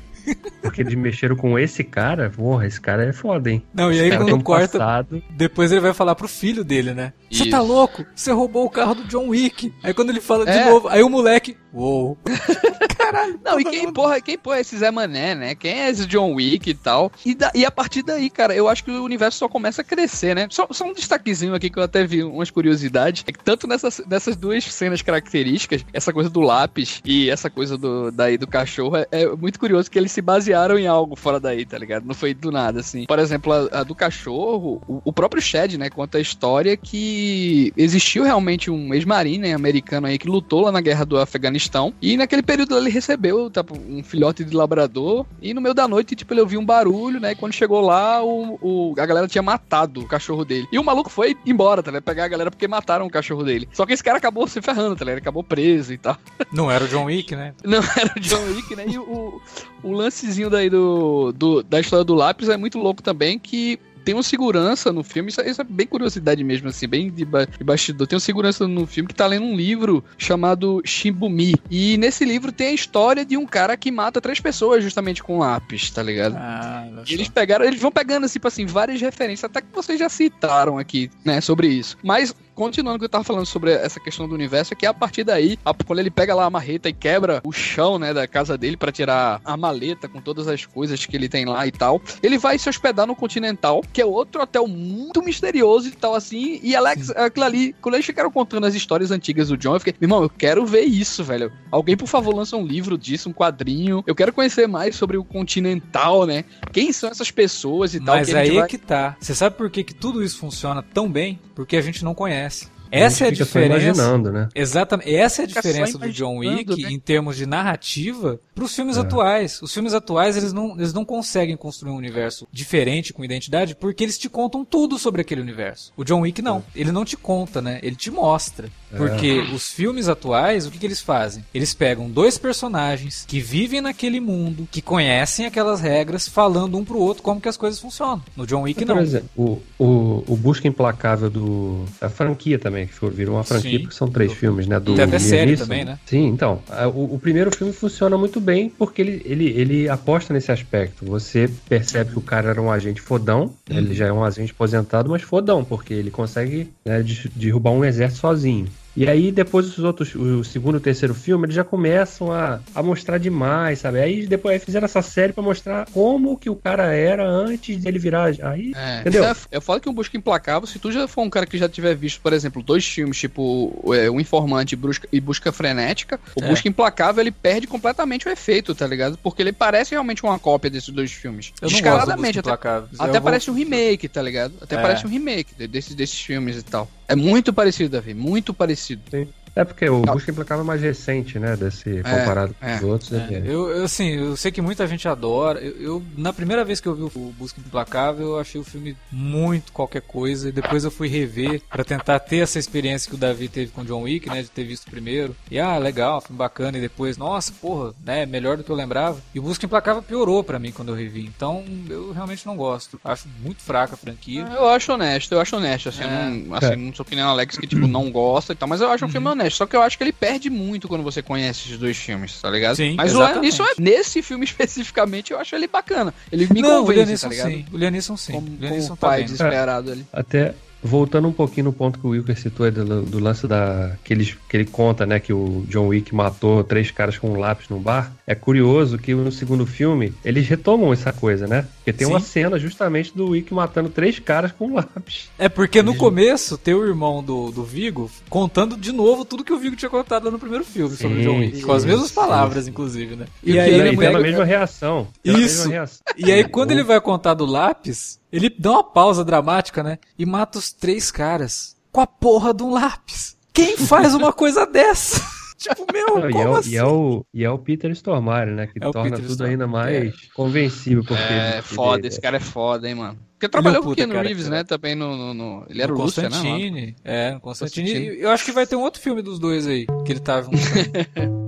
[0.62, 3.64] porque eles mexeram com esse cara, porra, esse cara é foda, hein?
[3.74, 5.24] Não, esse e aí quando corta, passado...
[5.30, 7.14] depois ele vai falar pro filho dele, né?
[7.32, 8.06] Você tá louco?
[8.16, 9.74] Você roubou o carro do John Wick.
[9.84, 10.58] Aí quando ele fala é.
[10.58, 12.18] de novo, aí o moleque, uou.
[12.98, 13.40] Caralho.
[13.44, 15.56] Não, e quem porra, quem porra é esse Zé Mané, né?
[15.56, 17.12] Quem é esse John Wick e tal?
[17.26, 19.86] E, da, e a partir daí, cara, eu acho que o universo só começa a
[19.86, 20.48] crescer, né?
[20.50, 23.24] Só, só um destaquezinho aqui que eu até vi umas curiosidades.
[23.28, 27.78] É que tanto nessas, nessas duas cenas características, essa coisa do lápis e essa coisa
[27.78, 31.40] do, daí do cachorro, é, é muito curioso que eles se basearam em algo fora
[31.40, 32.06] daí, tá ligado?
[32.06, 33.06] Não foi do nada, assim.
[33.06, 37.74] Por exemplo, a, a do cachorro, o, o, próprio Shed, né, conta a história que
[37.76, 41.63] existiu realmente um ex-marine americano aí que lutou lá na guerra do Afeganistão
[42.02, 46.16] e naquele período ele recebeu tá, um filhote de labrador e no meio da noite,
[46.16, 49.42] tipo, ele ouviu um barulho, né, e quando chegou lá, o, o a galera tinha
[49.42, 50.68] matado o cachorro dele.
[50.72, 52.04] E o maluco foi embora, tá ligado?
[52.04, 53.68] Pegar a galera porque mataram o cachorro dele.
[53.74, 55.18] Só que esse cara acabou se ferrando, tá ligado?
[55.18, 56.18] Ele acabou preso e tal.
[56.52, 57.54] Não era o John Wick, né?
[57.64, 58.86] Não era o John Wick, né?
[58.88, 59.42] E o,
[59.84, 64.16] o lancezinho daí do, do, da história do lápis é muito louco também, que tem
[64.16, 67.46] um segurança no filme, isso, é, isso é bem curiosidade mesmo, assim, bem de, ba
[67.46, 68.08] de bastidor.
[68.08, 71.56] Tem um segurança no filme que tá lendo um livro chamado Shimbumi.
[71.70, 75.40] E nesse livro tem a história de um cara que mata três pessoas justamente com
[75.40, 76.36] lápis, tá ligado?
[76.38, 80.10] Ah, eles pegaram, eles vão pegando, assim, tipo assim, várias referências, até que vocês já
[80.10, 81.98] citaram aqui, né, sobre isso.
[82.04, 84.94] Mas continuando o que eu tava falando sobre essa questão do universo, é que a
[84.94, 88.28] partir daí, a, quando ele pega lá a marreta e quebra o chão, né, da
[88.28, 91.72] casa dele para tirar a maleta com todas as coisas que ele tem lá e
[91.72, 96.16] tal, ele vai se hospedar no Continental que é outro hotel muito misterioso e tal
[96.16, 96.60] assim.
[96.64, 97.14] E Alex, Sim.
[97.16, 100.30] aquilo ali, quando eles ficaram contando as histórias antigas do John, eu fiquei, irmão, eu
[100.30, 101.52] quero ver isso, velho.
[101.72, 104.04] Alguém, por favor, lança um livro disso, um quadrinho.
[104.08, 106.44] Eu quero conhecer mais sobre o Continental, né?
[106.72, 108.16] Quem são essas pessoas e tal.
[108.16, 108.68] Mas aí vai...
[108.68, 109.16] que tá.
[109.20, 111.40] Você sabe por que, que tudo isso funciona tão bem?
[111.54, 112.73] Porque a gente não conhece.
[112.94, 114.18] Essa é a diferença.
[114.20, 114.50] Né?
[114.54, 115.16] Exatamente.
[115.16, 116.92] Essa é a diferença do John Wick né?
[116.92, 119.00] em termos de narrativa para os filmes é.
[119.00, 119.62] atuais.
[119.62, 124.04] Os filmes atuais eles não, eles não conseguem construir um universo diferente com identidade porque
[124.04, 125.92] eles te contam tudo sobre aquele universo.
[125.98, 126.60] O John Wick não.
[126.76, 126.82] É.
[126.82, 127.80] Ele não te conta, né?
[127.82, 128.70] Ele te mostra.
[128.94, 128.98] É.
[128.98, 131.44] Porque os filmes atuais, o que, que eles fazem?
[131.54, 137.00] Eles pegam dois personagens que vivem naquele mundo, que conhecem aquelas regras, falando um pro
[137.00, 138.22] outro como que as coisas funcionam.
[138.36, 138.96] No John Wick, não.
[138.96, 141.86] Por exemplo, o, o, o Busca Implacável do.
[142.00, 143.80] A franquia também, que virou uma franquia, Sim.
[143.80, 144.80] porque são três do, filmes, né?
[144.80, 145.98] Do Tem até série também, né?
[146.06, 146.62] Sim, então.
[146.94, 151.06] O, o, primeiro filme funciona muito bem porque ele, ele, ele aposta nesse aspecto.
[151.06, 153.78] Você percebe que o cara era um agente fodão, hum.
[153.78, 157.04] ele já é um agente aposentado, mas fodão, porque ele consegue né,
[157.36, 158.68] derrubar um exército sozinho.
[158.96, 162.60] E aí, depois os outros, o segundo e o terceiro filme, eles já começam a,
[162.76, 164.00] a mostrar demais, sabe?
[164.00, 168.34] Aí depois fizeram essa série para mostrar como que o cara era antes dele virar.
[168.44, 169.24] Aí, é, entendeu?
[169.24, 171.68] É, eu falo que um Busca Implacável, se tu já for um cara que já
[171.68, 176.20] tiver visto, por exemplo, dois filmes, tipo é, O Informante e Busca, e Busca Frenética,
[176.36, 176.48] o é.
[176.48, 179.18] Busca Implacável ele perde completamente o efeito, tá ligado?
[179.18, 181.52] Porque ele parece realmente uma cópia desses dois filmes.
[181.62, 182.40] Eu Descaradamente.
[182.40, 182.52] Até,
[183.00, 183.56] até parece vou...
[183.56, 184.54] um remake, tá ligado?
[184.62, 184.82] Até é.
[184.82, 186.88] parece um remake desses, desses filmes e tal.
[187.14, 189.04] É muito parecido, Davi, muito parecido.
[189.12, 189.28] Sim.
[189.56, 191.56] É porque o Busca Implacável é mais recente, né?
[191.56, 193.14] Desse, é, comparado é, com os outros.
[193.14, 193.18] É.
[193.18, 193.44] é.
[193.46, 195.60] Eu, eu, assim, eu sei que muita gente adora.
[195.60, 198.98] Eu, eu, na primeira vez que eu vi o Busca Implacável, eu achei o filme
[199.12, 200.50] muito qualquer coisa.
[200.50, 203.86] E depois eu fui rever para tentar ter essa experiência que o Davi teve com
[203.86, 204.42] John Wick, né?
[204.42, 205.36] De ter visto primeiro.
[205.52, 206.78] E ah, legal, filme bacana.
[206.78, 208.26] E depois, nossa, porra, né?
[208.26, 209.20] Melhor do que eu lembrava.
[209.36, 211.26] E o Busca Implacável piorou para mim quando eu revi.
[211.26, 213.00] Então, eu realmente não gosto.
[213.04, 214.48] Acho muito fraca a franquia.
[214.52, 215.90] Eu acho honesto, eu acho honesto.
[215.90, 216.08] Assim, é.
[216.08, 218.68] não, assim, não sou que nem o Alex que, tipo, não gosta e tal.
[218.68, 219.34] Mas eu acho um filme uhum.
[219.34, 219.58] honesto honesto.
[219.58, 222.50] Só que eu acho que ele perde muito quando você conhece esses dois filmes, tá
[222.50, 222.76] ligado?
[222.76, 223.62] Sim, Mas exatamente.
[223.62, 226.14] o nesse filme especificamente, eu acho ele bacana.
[226.32, 227.52] Ele me Não, convence, o tá ligado?
[227.52, 227.66] Sim.
[227.72, 228.34] O Lianisson sim.
[228.34, 229.26] Como, o Lianisson como tá pai bem.
[229.26, 230.06] desesperado ali.
[230.12, 230.54] Até,
[230.84, 233.96] Voltando um pouquinho no ponto que o Wilker citou do, do, lance da.
[234.04, 235.20] Que ele, que ele conta, né?
[235.20, 238.12] Que o John Wick matou três caras com um lápis no bar.
[238.28, 241.66] É curioso que no segundo filme eles retomam essa coisa, né?
[241.78, 242.14] Porque tem Sim.
[242.14, 245.30] uma cena justamente do Wick matando três caras com um lápis.
[245.38, 249.54] É porque no começo tem o irmão do, do Vigo contando de novo tudo que
[249.54, 251.62] o Vigo tinha contado no primeiro filme sobre o John Wick.
[251.62, 253.26] Com as mesmas palavras, inclusive, né?
[253.44, 255.08] E, e aí ele tem a mesma reação.
[255.24, 255.60] Isso.
[255.60, 256.02] Mesma reação.
[256.18, 260.00] E aí quando ele vai contar do lápis ele dá uma pausa dramática, né?
[260.18, 263.38] E mata os três caras com a porra de um lápis.
[263.54, 265.22] Quem faz uma coisa dessa?
[265.56, 266.72] tipo, meu, Não, como e é, o, assim?
[266.72, 268.66] e, é o, e é o Peter Stormare, né?
[268.66, 269.52] Que é torna Peter tudo Stormare.
[269.52, 270.14] ainda mais é.
[270.34, 271.04] convencível.
[271.04, 273.20] Porque é, foda, ele, esse cara é foda, hein, mano.
[273.34, 274.64] Porque trabalhou com o Keanu Reeves, né?
[274.64, 275.66] Também no, no, no...
[275.70, 276.30] Ele era no o Lúcia, né?
[276.30, 276.96] Constantine.
[277.04, 277.88] É, Constantine.
[277.88, 278.20] Constantine.
[278.20, 280.42] Eu acho que vai ter um outro filme dos dois aí, que ele tá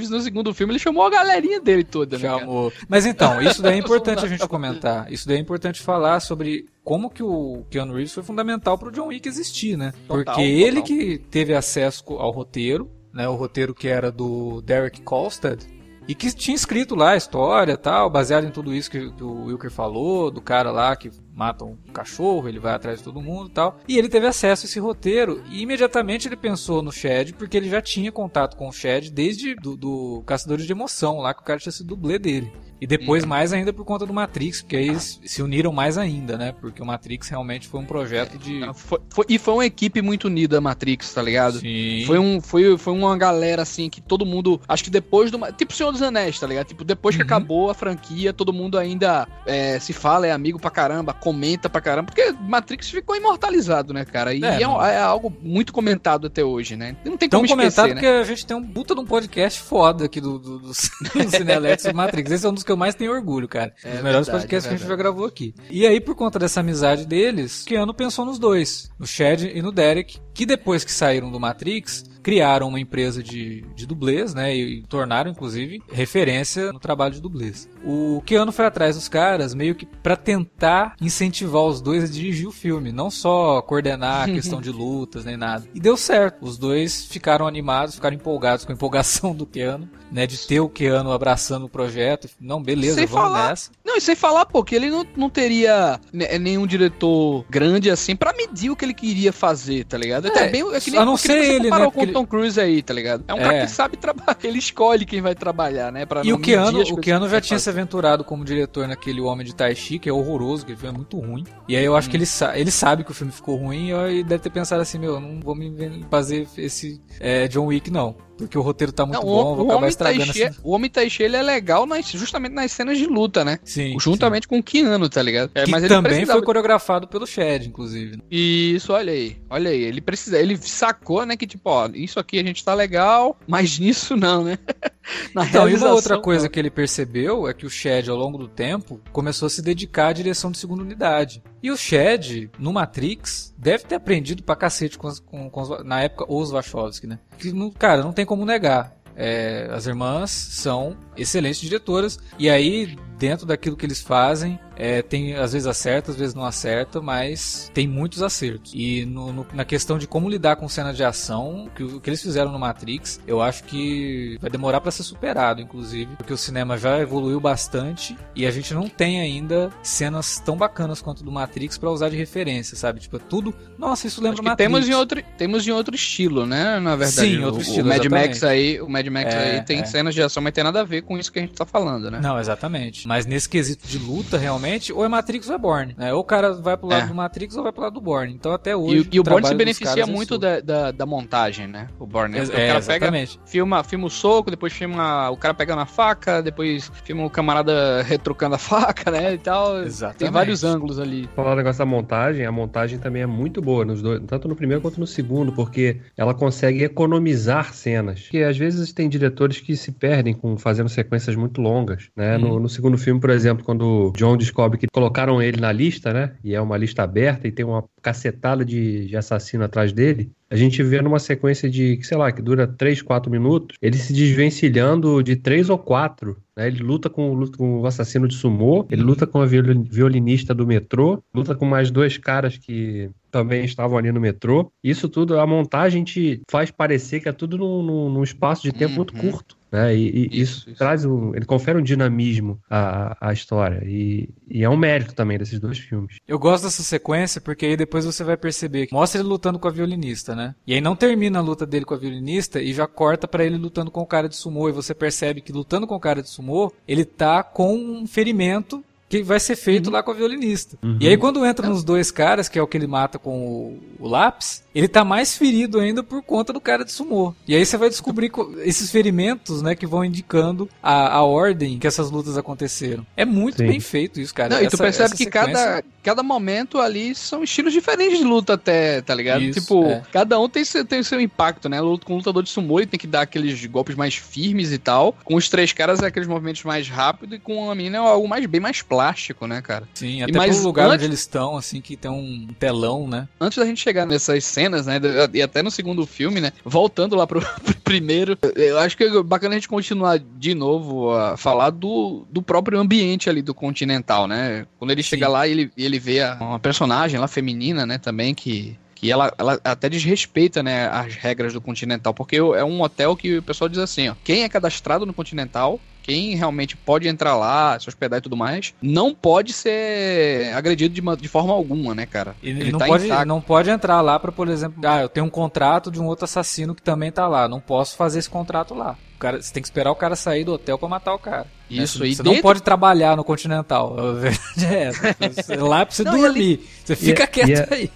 [0.00, 2.22] Reeves no segundo filme, ele chamou a galerinha dele toda, né?
[2.22, 2.72] Chamou.
[2.88, 5.12] Mas então, isso daí é importante a gente comentar.
[5.12, 9.08] Isso daí é importante falar sobre como que o Keanu Reeves foi fundamental pro John
[9.08, 9.92] Wick existir, né?
[10.08, 10.44] Total, Porque total.
[10.44, 13.28] ele que teve acesso ao roteiro, né?
[13.28, 15.60] O roteiro que era do Derek Kolstad,
[16.08, 19.44] e que tinha escrito lá a história tal, baseado em tudo isso que, que o
[19.44, 21.10] Wilker falou, do cara lá que
[21.40, 23.78] mata um cachorro, ele vai atrás de todo mundo e tal.
[23.88, 27.70] E ele teve acesso a esse roteiro e imediatamente ele pensou no Shed, porque ele
[27.70, 31.44] já tinha contato com o Shed desde do, do Caçadores de Emoção, lá que o
[31.44, 32.52] cara tinha sido dublê dele.
[32.80, 33.28] E depois uhum.
[33.28, 36.54] mais ainda por conta do Matrix, porque aí eles se uniram mais ainda, né?
[36.58, 38.64] Porque o Matrix realmente foi um projeto de.
[38.64, 41.58] É, foi, foi, e foi uma equipe muito unida, a Matrix, tá ligado?
[41.58, 42.04] Sim.
[42.06, 44.60] Foi, um, foi, foi uma galera, assim, que todo mundo.
[44.66, 45.38] Acho que depois do.
[45.52, 46.68] Tipo Senhor dos Anéis, tá ligado?
[46.68, 47.26] Tipo, depois que uhum.
[47.26, 51.80] acabou a franquia, todo mundo ainda é, se fala, é amigo pra caramba, comenta pra
[51.80, 52.06] caramba.
[52.06, 54.32] Porque Matrix ficou imortalizado, né, cara?
[54.32, 56.96] E é, é, é algo muito comentado até hoje, né?
[57.04, 58.20] Não tem Tão como comentado esquecer, que né?
[58.20, 60.74] a gente tem um puta de um podcast foda aqui do, do, do, do
[61.30, 62.30] Cinelex Matrix.
[62.30, 63.74] Esse é um dos que eu mais tenho orgulho, cara.
[63.84, 65.52] É, Os melhores verdade, podcasts que a gente já gravou aqui.
[65.68, 69.72] E aí, por conta dessa amizade deles, Keanu pensou nos dois, no Chad e no
[69.72, 74.54] Derek, que depois que saíram do Matrix, criaram uma empresa de, de dublês, né?
[74.54, 77.68] E, e tornaram, inclusive, referência no trabalho de dublês.
[77.84, 82.46] O Keanu foi atrás dos caras meio que para tentar incentivar os dois a dirigir
[82.46, 85.66] o filme, não só coordenar a questão de lutas nem nada.
[85.74, 86.44] E deu certo.
[86.44, 90.26] Os dois ficaram animados, ficaram empolgados com a empolgação do Keanu, né?
[90.26, 92.28] De ter o Keanu abraçando o projeto.
[92.40, 93.70] Não, beleza, sem vamos falar, nessa.
[93.84, 98.32] Não, e sem falar, pô, que ele não, não teria nenhum diretor grande assim para
[98.32, 100.28] medir o que ele queria fazer, tá ligado?
[100.28, 101.90] É, é bem, é que nem, a não ser ele, né?
[101.90, 103.24] com o Tom Cruise aí, tá ligado?
[103.26, 103.42] É um é.
[103.42, 106.06] cara que sabe trabalhar, ele escolhe quem vai trabalhar, né?
[106.06, 109.54] Pra e o Keanu, o Keanu já tinha se aventurado como diretor naquele Homem de
[109.54, 111.44] Tai Chi, que é horroroso, que ele é muito ruim.
[111.68, 112.10] E aí eu acho hum.
[112.10, 114.98] que ele, sa ele sabe que o filme ficou ruim e deve ter pensado assim,
[114.98, 118.14] meu, não vou me fazer esse é, John Wick, não
[118.46, 120.58] porque o roteiro tá muito não, bom, o, vou acabar estragando Taishi, assim.
[120.62, 123.58] O Homem Taishi, ele é legal nas, justamente nas cenas de luta, né?
[123.64, 123.96] Sim.
[123.98, 124.48] Juntamente sim.
[124.48, 125.50] com o Keanu, tá ligado?
[125.54, 126.38] É, mas ele também precisava...
[126.38, 128.22] foi coreografado pelo Shed, inclusive.
[128.30, 129.36] Isso, olha aí.
[129.48, 129.82] Olha aí.
[129.82, 133.78] Ele precisa, ele sacou, né, que tipo, ó, isso aqui a gente tá legal, mas
[133.80, 134.58] nisso não, né?
[135.34, 136.50] Na então, e uma outra coisa não.
[136.50, 140.08] que ele percebeu é que o Shed, ao longo do tempo, começou a se dedicar
[140.08, 141.42] à direção de segunda unidade.
[141.62, 146.24] E o Shed, no Matrix, deve ter aprendido pra cacete com, com, com na época,
[146.28, 147.18] os Wachowski, né?
[147.38, 148.96] Que, cara, não tem como negar.
[149.14, 152.18] É, as irmãs são excelentes diretoras.
[152.38, 156.44] E aí, dentro daquilo que eles fazem, é, tem às vezes acerta, às vezes não
[156.44, 158.72] acerta, mas tem muitos acertos.
[158.74, 162.08] E no, no, na questão de como lidar com cena de ação, que o que
[162.08, 166.36] eles fizeram no Matrix, eu acho que vai demorar para ser superado, inclusive, porque o
[166.36, 171.30] cinema já evoluiu bastante e a gente não tem ainda cenas tão bacanas quanto do
[171.30, 173.00] Matrix para usar de referência, sabe?
[173.00, 174.56] Tipo, é tudo, nossa, isso lembra Matrix.
[174.56, 176.80] Temos em outro, temos em outro estilo, né?
[176.80, 177.86] Na verdade, Sim, outro o, estilo.
[177.86, 178.28] O Mad exatamente.
[178.28, 179.84] Max aí, o Mad Max é, aí tem é.
[179.84, 182.10] cenas de ação, mas tem nada a ver com isso que a gente tá falando,
[182.10, 182.18] né?
[182.22, 183.06] Não, exatamente.
[183.06, 185.94] Mas nesse quesito de luta, realmente, ou é Matrix ou é Born.
[185.96, 186.12] Né?
[186.12, 187.06] Ou o cara vai pro lado é.
[187.06, 188.32] do Matrix ou vai pro lado do Born.
[188.32, 189.08] Então até hoje.
[189.10, 191.88] E, e o Born se beneficia é muito da, da, da, montagem, né?
[191.98, 192.32] O Born.
[192.34, 192.40] Né?
[192.40, 193.38] É, o cara exatamente.
[193.38, 197.30] pega, filma, filma o soco, depois filma o cara pegando a faca, depois filma o
[197.30, 199.34] camarada retrucando a faca, né?
[199.34, 199.82] E tal.
[199.82, 200.18] Exatamente.
[200.18, 201.28] Tem vários ângulos ali.
[201.34, 204.56] Falar o negócio da montagem, a montagem também é muito boa, nos dois, tanto no
[204.56, 208.22] primeiro quanto no segundo, porque ela consegue economizar cenas.
[208.22, 212.36] Porque às vezes tem diretores que se perdem com fazendo sequências muito longas, né?
[212.36, 212.40] Hum.
[212.40, 216.12] No, no segundo filme, por exemplo, quando o John descobre que colocaram ele na lista,
[216.12, 216.34] né?
[216.42, 220.30] E é uma lista aberta e tem uma cacetada de, de assassino atrás dele.
[220.50, 224.12] A gente vê numa sequência de, sei lá, que dura 3, 4 minutos, ele se
[224.12, 226.36] desvencilhando de 3 ou 4.
[226.56, 226.66] Né?
[226.66, 230.66] Ele luta com, luta com o assassino de sumô, ele luta com a violinista do
[230.66, 234.70] metrô, luta com mais dois caras que também estavam ali no metrô.
[234.82, 238.72] Isso tudo, a montagem te faz parecer que é tudo num, num, num espaço de
[238.72, 238.96] tempo uhum.
[238.96, 239.60] muito curto.
[239.70, 239.94] Né?
[239.94, 241.34] E, e isso, isso, traz um.
[241.34, 243.82] Ele confere um dinamismo à, à história.
[243.86, 246.16] E, e, é um mérito também desses dois filmes.
[246.26, 249.68] Eu gosto dessa sequência porque aí depois você vai perceber que mostra ele lutando com
[249.68, 250.54] a violinista, né?
[250.66, 253.56] E aí não termina a luta dele com a violinista e já corta para ele
[253.56, 254.68] lutando com o cara de sumô.
[254.68, 258.82] E você percebe que lutando com o cara de sumô, ele tá com um ferimento
[259.10, 259.92] que vai ser feito uhum.
[259.92, 260.78] lá com a violinista.
[260.82, 260.96] Uhum.
[261.00, 263.78] E aí quando entra nos dois caras, que é o que ele mata com o,
[263.98, 267.34] o lápis, ele tá mais ferido ainda por conta do cara de sumô.
[267.46, 271.88] E aí você vai descobrir esses ferimentos, né, que vão indicando a, a ordem que
[271.88, 273.04] essas lutas aconteceram.
[273.16, 273.66] É muito Sim.
[273.66, 274.50] bem feito isso, cara.
[274.50, 275.52] Não, essa, e tu percebe que sequência...
[275.52, 279.42] cada, cada momento ali são estilos diferentes de luta até, tá ligado?
[279.42, 280.02] Isso, tipo, é.
[280.12, 281.78] cada um tem, seu, tem o seu impacto, né?
[282.04, 285.16] Com o lutador de sumô ele tem que dar aqueles golpes mais firmes e tal.
[285.24, 288.28] Com os três caras é aqueles movimentos mais rápidos e com a mina é algo
[288.28, 288.99] mais, bem mais plástico,
[289.46, 289.88] né, cara?
[289.94, 290.96] Sim, até e mais, lugar antes...
[290.96, 293.28] onde eles estão, assim, que tem um telão, né?
[293.40, 295.00] Antes da gente chegar nessas cenas, né?
[295.32, 296.52] E até no segundo filme, né?
[296.64, 301.10] Voltando lá pro, pro primeiro, eu acho que é bacana a gente continuar de novo
[301.12, 304.66] a falar do, do próprio ambiente ali do Continental, né?
[304.78, 305.10] Quando ele Sim.
[305.10, 309.58] chega lá, ele, ele vê uma personagem lá feminina, né, também, que que ela, ela
[309.64, 313.78] até desrespeita né, as regras do Continental, porque é um hotel que o pessoal diz
[313.78, 318.22] assim, ó, quem é cadastrado no Continental quem realmente pode entrar lá, se hospedar e
[318.22, 322.34] tudo mais, não pode ser agredido de, uma, de forma alguma, né, cara?
[322.42, 325.26] Ele, ele não, tá pode, não pode entrar lá para, por exemplo, ah, eu tenho
[325.26, 328.74] um contrato de um outro assassino que também tá lá, não posso fazer esse contrato
[328.74, 328.96] lá.
[329.16, 331.46] O cara, você tem que esperar o cara sair do hotel para matar o cara.
[331.70, 331.82] Né?
[331.82, 332.06] Isso, né?
[332.10, 332.32] Você dentro...
[332.32, 333.94] não pode trabalhar no Continental.
[334.00, 335.62] A verdade é essa.
[335.64, 336.40] lá pra você não, dormir.
[336.40, 336.68] Ele...
[336.84, 337.90] Você fica e, quieto e aí.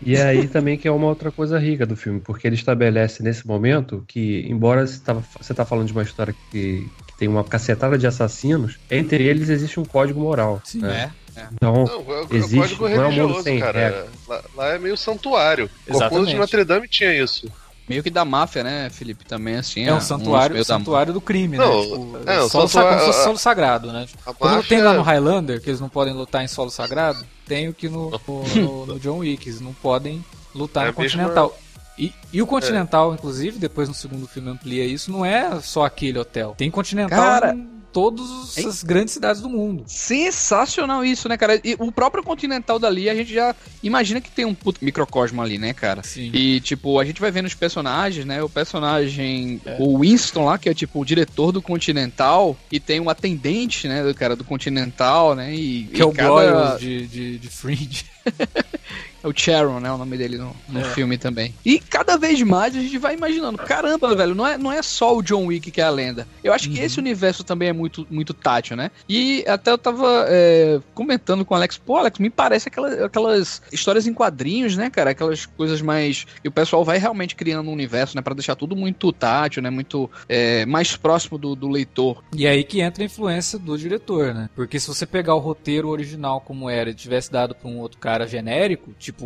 [0.00, 3.46] E aí também que é uma outra coisa rica do filme, porque ele estabelece nesse
[3.46, 6.88] momento que, embora você está tá falando de uma história que,
[7.18, 10.62] tem uma cacetada de assassinos, entre eles existe um código moral.
[10.64, 11.12] Sim, né?
[11.36, 11.46] é.
[11.52, 14.06] Então, não, é, existe, é código não é um mundo sem cara.
[14.26, 15.68] Lá, lá, é meio santuário.
[15.88, 17.50] O de Notre Dame tinha isso.
[17.88, 19.24] Meio que da máfia, né, Felipe?
[19.24, 19.84] Também, assim.
[19.84, 21.64] É um santuário, um santuário do crime, né?
[21.64, 22.18] não, né?
[22.18, 24.06] Tipo, é, solo, santuário, como se solo sagrado, né?
[24.24, 24.68] Como máfia...
[24.68, 27.88] tem lá no Highlander, que eles não podem lutar em solo sagrado, tem o que
[27.88, 28.10] no,
[28.54, 30.22] no, no John Wick, eles não podem
[30.54, 31.58] lutar é no Continental.
[31.98, 33.14] E, e o Continental, é.
[33.14, 36.54] inclusive, depois no segundo filme amplia isso, não é só aquele hotel.
[36.56, 37.56] Tem Continental Cara,
[37.92, 39.84] todas as grandes cidades do mundo.
[39.86, 41.60] Sensacional isso, né, cara?
[41.64, 45.58] E o próprio Continental dali, a gente já imagina que tem um puto microcosmo ali,
[45.58, 46.02] né, cara?
[46.02, 46.30] Sim.
[46.32, 48.42] E, tipo, a gente vai vendo os personagens, né?
[48.42, 49.76] O personagem, é.
[49.80, 54.04] o Winston lá, que é, tipo, o diretor do Continental, e tem um atendente, né,
[54.04, 55.54] do cara do Continental, né?
[55.54, 56.76] E, que e é o cada...
[56.76, 58.04] de, de, de Fringe.
[59.28, 59.92] É o Sharon, né?
[59.92, 60.84] O nome dele no, no é.
[60.84, 61.54] filme também.
[61.64, 65.16] E cada vez mais a gente vai imaginando, caramba, velho, não é, não é só
[65.16, 66.26] o John Wick que é a lenda.
[66.42, 66.74] Eu acho uhum.
[66.74, 68.90] que esse universo também é muito, muito tátil, né?
[69.08, 73.62] E até eu tava é, comentando com o Alex, pô, Alex, me parece aquelas, aquelas
[73.72, 75.10] histórias em quadrinhos, né, cara?
[75.10, 76.26] Aquelas coisas mais.
[76.42, 78.22] E o pessoal vai realmente criando um universo, né?
[78.22, 79.70] Pra deixar tudo muito tátil, né?
[79.70, 82.22] Muito é, mais próximo do, do leitor.
[82.34, 84.48] E aí que entra a influência do diretor, né?
[84.54, 87.98] Porque se você pegar o roteiro original como era e tivesse dado pra um outro
[87.98, 89.17] cara genérico, tipo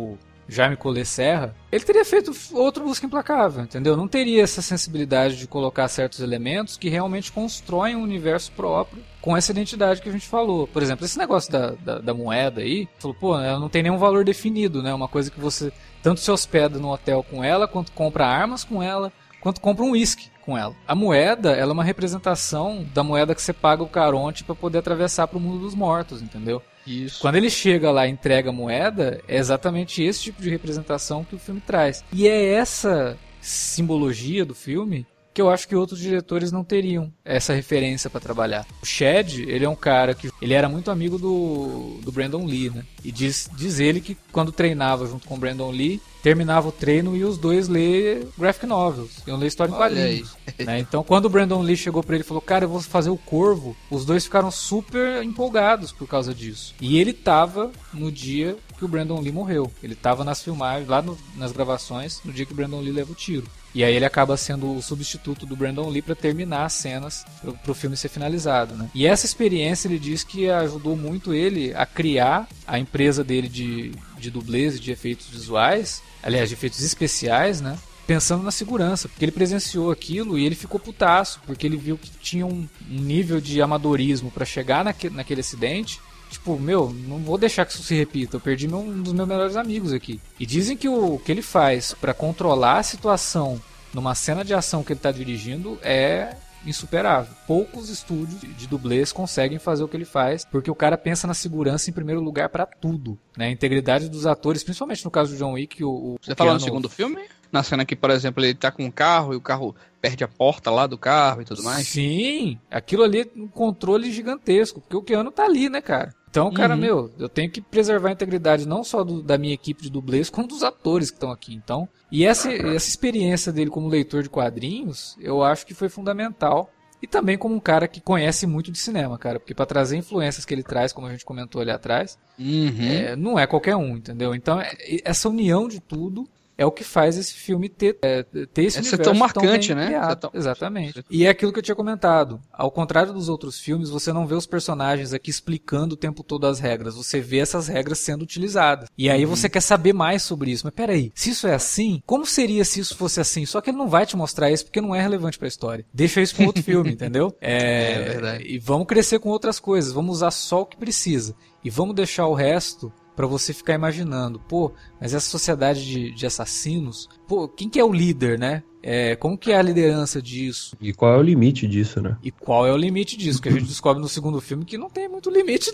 [0.47, 3.95] Jaime Collet Serra, ele teria feito outro Busca Implacável, entendeu?
[3.95, 9.35] Não teria essa sensibilidade de colocar certos elementos que realmente constroem um universo próprio com
[9.35, 10.67] essa identidade que a gente falou.
[10.67, 13.97] Por exemplo, esse negócio da, da, da moeda aí, falou, pô, ela não tem nenhum
[13.97, 14.93] valor definido, né?
[14.93, 18.83] Uma coisa que você tanto se hospeda no hotel com ela, quanto compra armas com
[18.83, 20.75] ela, quanto compra um uísque com ela.
[20.85, 24.79] A moeda, ela é uma representação da moeda que você paga o Caronte para poder
[24.79, 26.61] atravessar para o mundo dos mortos, entendeu?
[26.85, 27.19] Isso.
[27.21, 31.35] Quando ele chega lá e entrega a moeda, é exatamente esse tipo de representação que
[31.35, 32.03] o filme traz.
[32.11, 37.53] E é essa simbologia do filme que eu acho que outros diretores não teriam essa
[37.53, 38.67] referência para trabalhar.
[38.81, 42.69] O Shed, ele é um cara que ele era muito amigo do, do Brandon Lee,
[42.69, 42.85] né?
[43.03, 47.15] E diz, diz ele que quando treinava junto com o Brandon Lee, terminava o treino
[47.17, 50.35] e os dois lê graphic novels, iam ler história em quadrinhos.
[50.57, 50.79] Né?
[50.79, 53.17] Então, quando o Brandon Lee chegou para ele e falou, cara, eu vou fazer o
[53.17, 56.73] Corvo, os dois ficaram super empolgados por causa disso.
[56.79, 59.71] E ele tava no dia que o Brandon Lee morreu.
[59.83, 63.11] Ele tava nas filmagens, lá no, nas gravações, no dia que o Brandon Lee leva
[63.11, 63.47] o tiro.
[63.75, 67.71] E aí ele acaba sendo o substituto do Brandon Lee para terminar as cenas para
[67.71, 68.89] o filme ser finalizado, né?
[68.93, 73.91] E essa experiência ele diz que ajudou muito ele a criar a empresa dele de,
[74.23, 77.77] de dublês e de efeitos visuais, aliás, de efeitos especiais, né?
[78.07, 82.09] Pensando na segurança, porque ele presenciou aquilo e ele ficou putaço, porque ele viu que
[82.09, 87.63] tinha um, nível de amadorismo para chegar naque, naquele acidente tipo, meu, não vou deixar
[87.63, 88.37] que isso se repita.
[88.37, 90.19] Eu perdi meu, um dos meus melhores amigos aqui.
[90.39, 93.61] E dizem que o que ele faz para controlar a situação
[93.93, 97.33] numa cena de ação que ele tá dirigindo é insuperável.
[97.47, 101.33] Poucos estúdios de dublês conseguem fazer o que ele faz, porque o cara pensa na
[101.33, 103.47] segurança em primeiro lugar para tudo, né?
[103.47, 106.59] A integridade dos atores, principalmente no caso do John Wick, o, o Você falou no
[106.59, 107.21] segundo filme?
[107.51, 110.27] Na cena que, por exemplo, ele tá com um carro e o carro perde a
[110.27, 111.87] porta lá do carro e tudo mais?
[111.87, 116.13] Sim, aquilo ali é um controle gigantesco, porque o Keanu tá ali, né, cara?
[116.33, 116.79] Então, cara, uhum.
[116.79, 120.31] meu, eu tenho que preservar a integridade não só do, da minha equipe de dublês,
[120.31, 121.53] como dos atores que estão aqui.
[121.53, 126.71] Então, e essa, essa experiência dele como leitor de quadrinhos, eu acho que foi fundamental.
[126.99, 129.39] E também como um cara que conhece muito de cinema, cara.
[129.39, 132.81] Porque para trazer influências que ele traz, como a gente comentou ali atrás, uhum.
[132.81, 134.33] é, não é qualquer um, entendeu?
[134.33, 134.71] Então, é,
[135.03, 138.95] essa união de tudo é o que faz esse filme ter, é, ter esse Esse
[138.95, 139.93] é tão marcante, tão né?
[139.93, 140.31] É tão...
[140.33, 141.03] Exatamente.
[141.09, 142.39] E é aquilo que eu tinha comentado.
[142.51, 146.45] Ao contrário dos outros filmes, você não vê os personagens aqui explicando o tempo todo
[146.45, 146.95] as regras.
[146.95, 148.89] Você vê essas regras sendo utilizadas.
[148.97, 149.35] E aí uhum.
[149.35, 150.65] você quer saber mais sobre isso.
[150.65, 153.45] Mas peraí, se isso é assim, como seria se isso fosse assim?
[153.45, 155.85] Só que ele não vai te mostrar isso porque não é relevante para a história.
[155.93, 157.35] Deixa isso para outro filme, entendeu?
[157.41, 158.43] É, é verdade.
[158.47, 159.91] E vamos crescer com outras coisas.
[159.91, 161.35] Vamos usar só o que precisa.
[161.63, 166.25] E vamos deixar o resto para você ficar imaginando, pô, mas essa sociedade de, de
[166.25, 168.63] assassinos, pô, quem que é o líder, né?
[168.81, 170.75] É, como que é a liderança disso?
[170.81, 172.17] E qual é o limite disso, né?
[172.21, 173.41] E qual é o limite disso?
[173.41, 175.71] Que a gente descobre no segundo filme que não tem muito limite.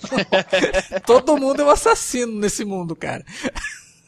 [1.04, 3.24] Todo mundo é um assassino nesse mundo, cara.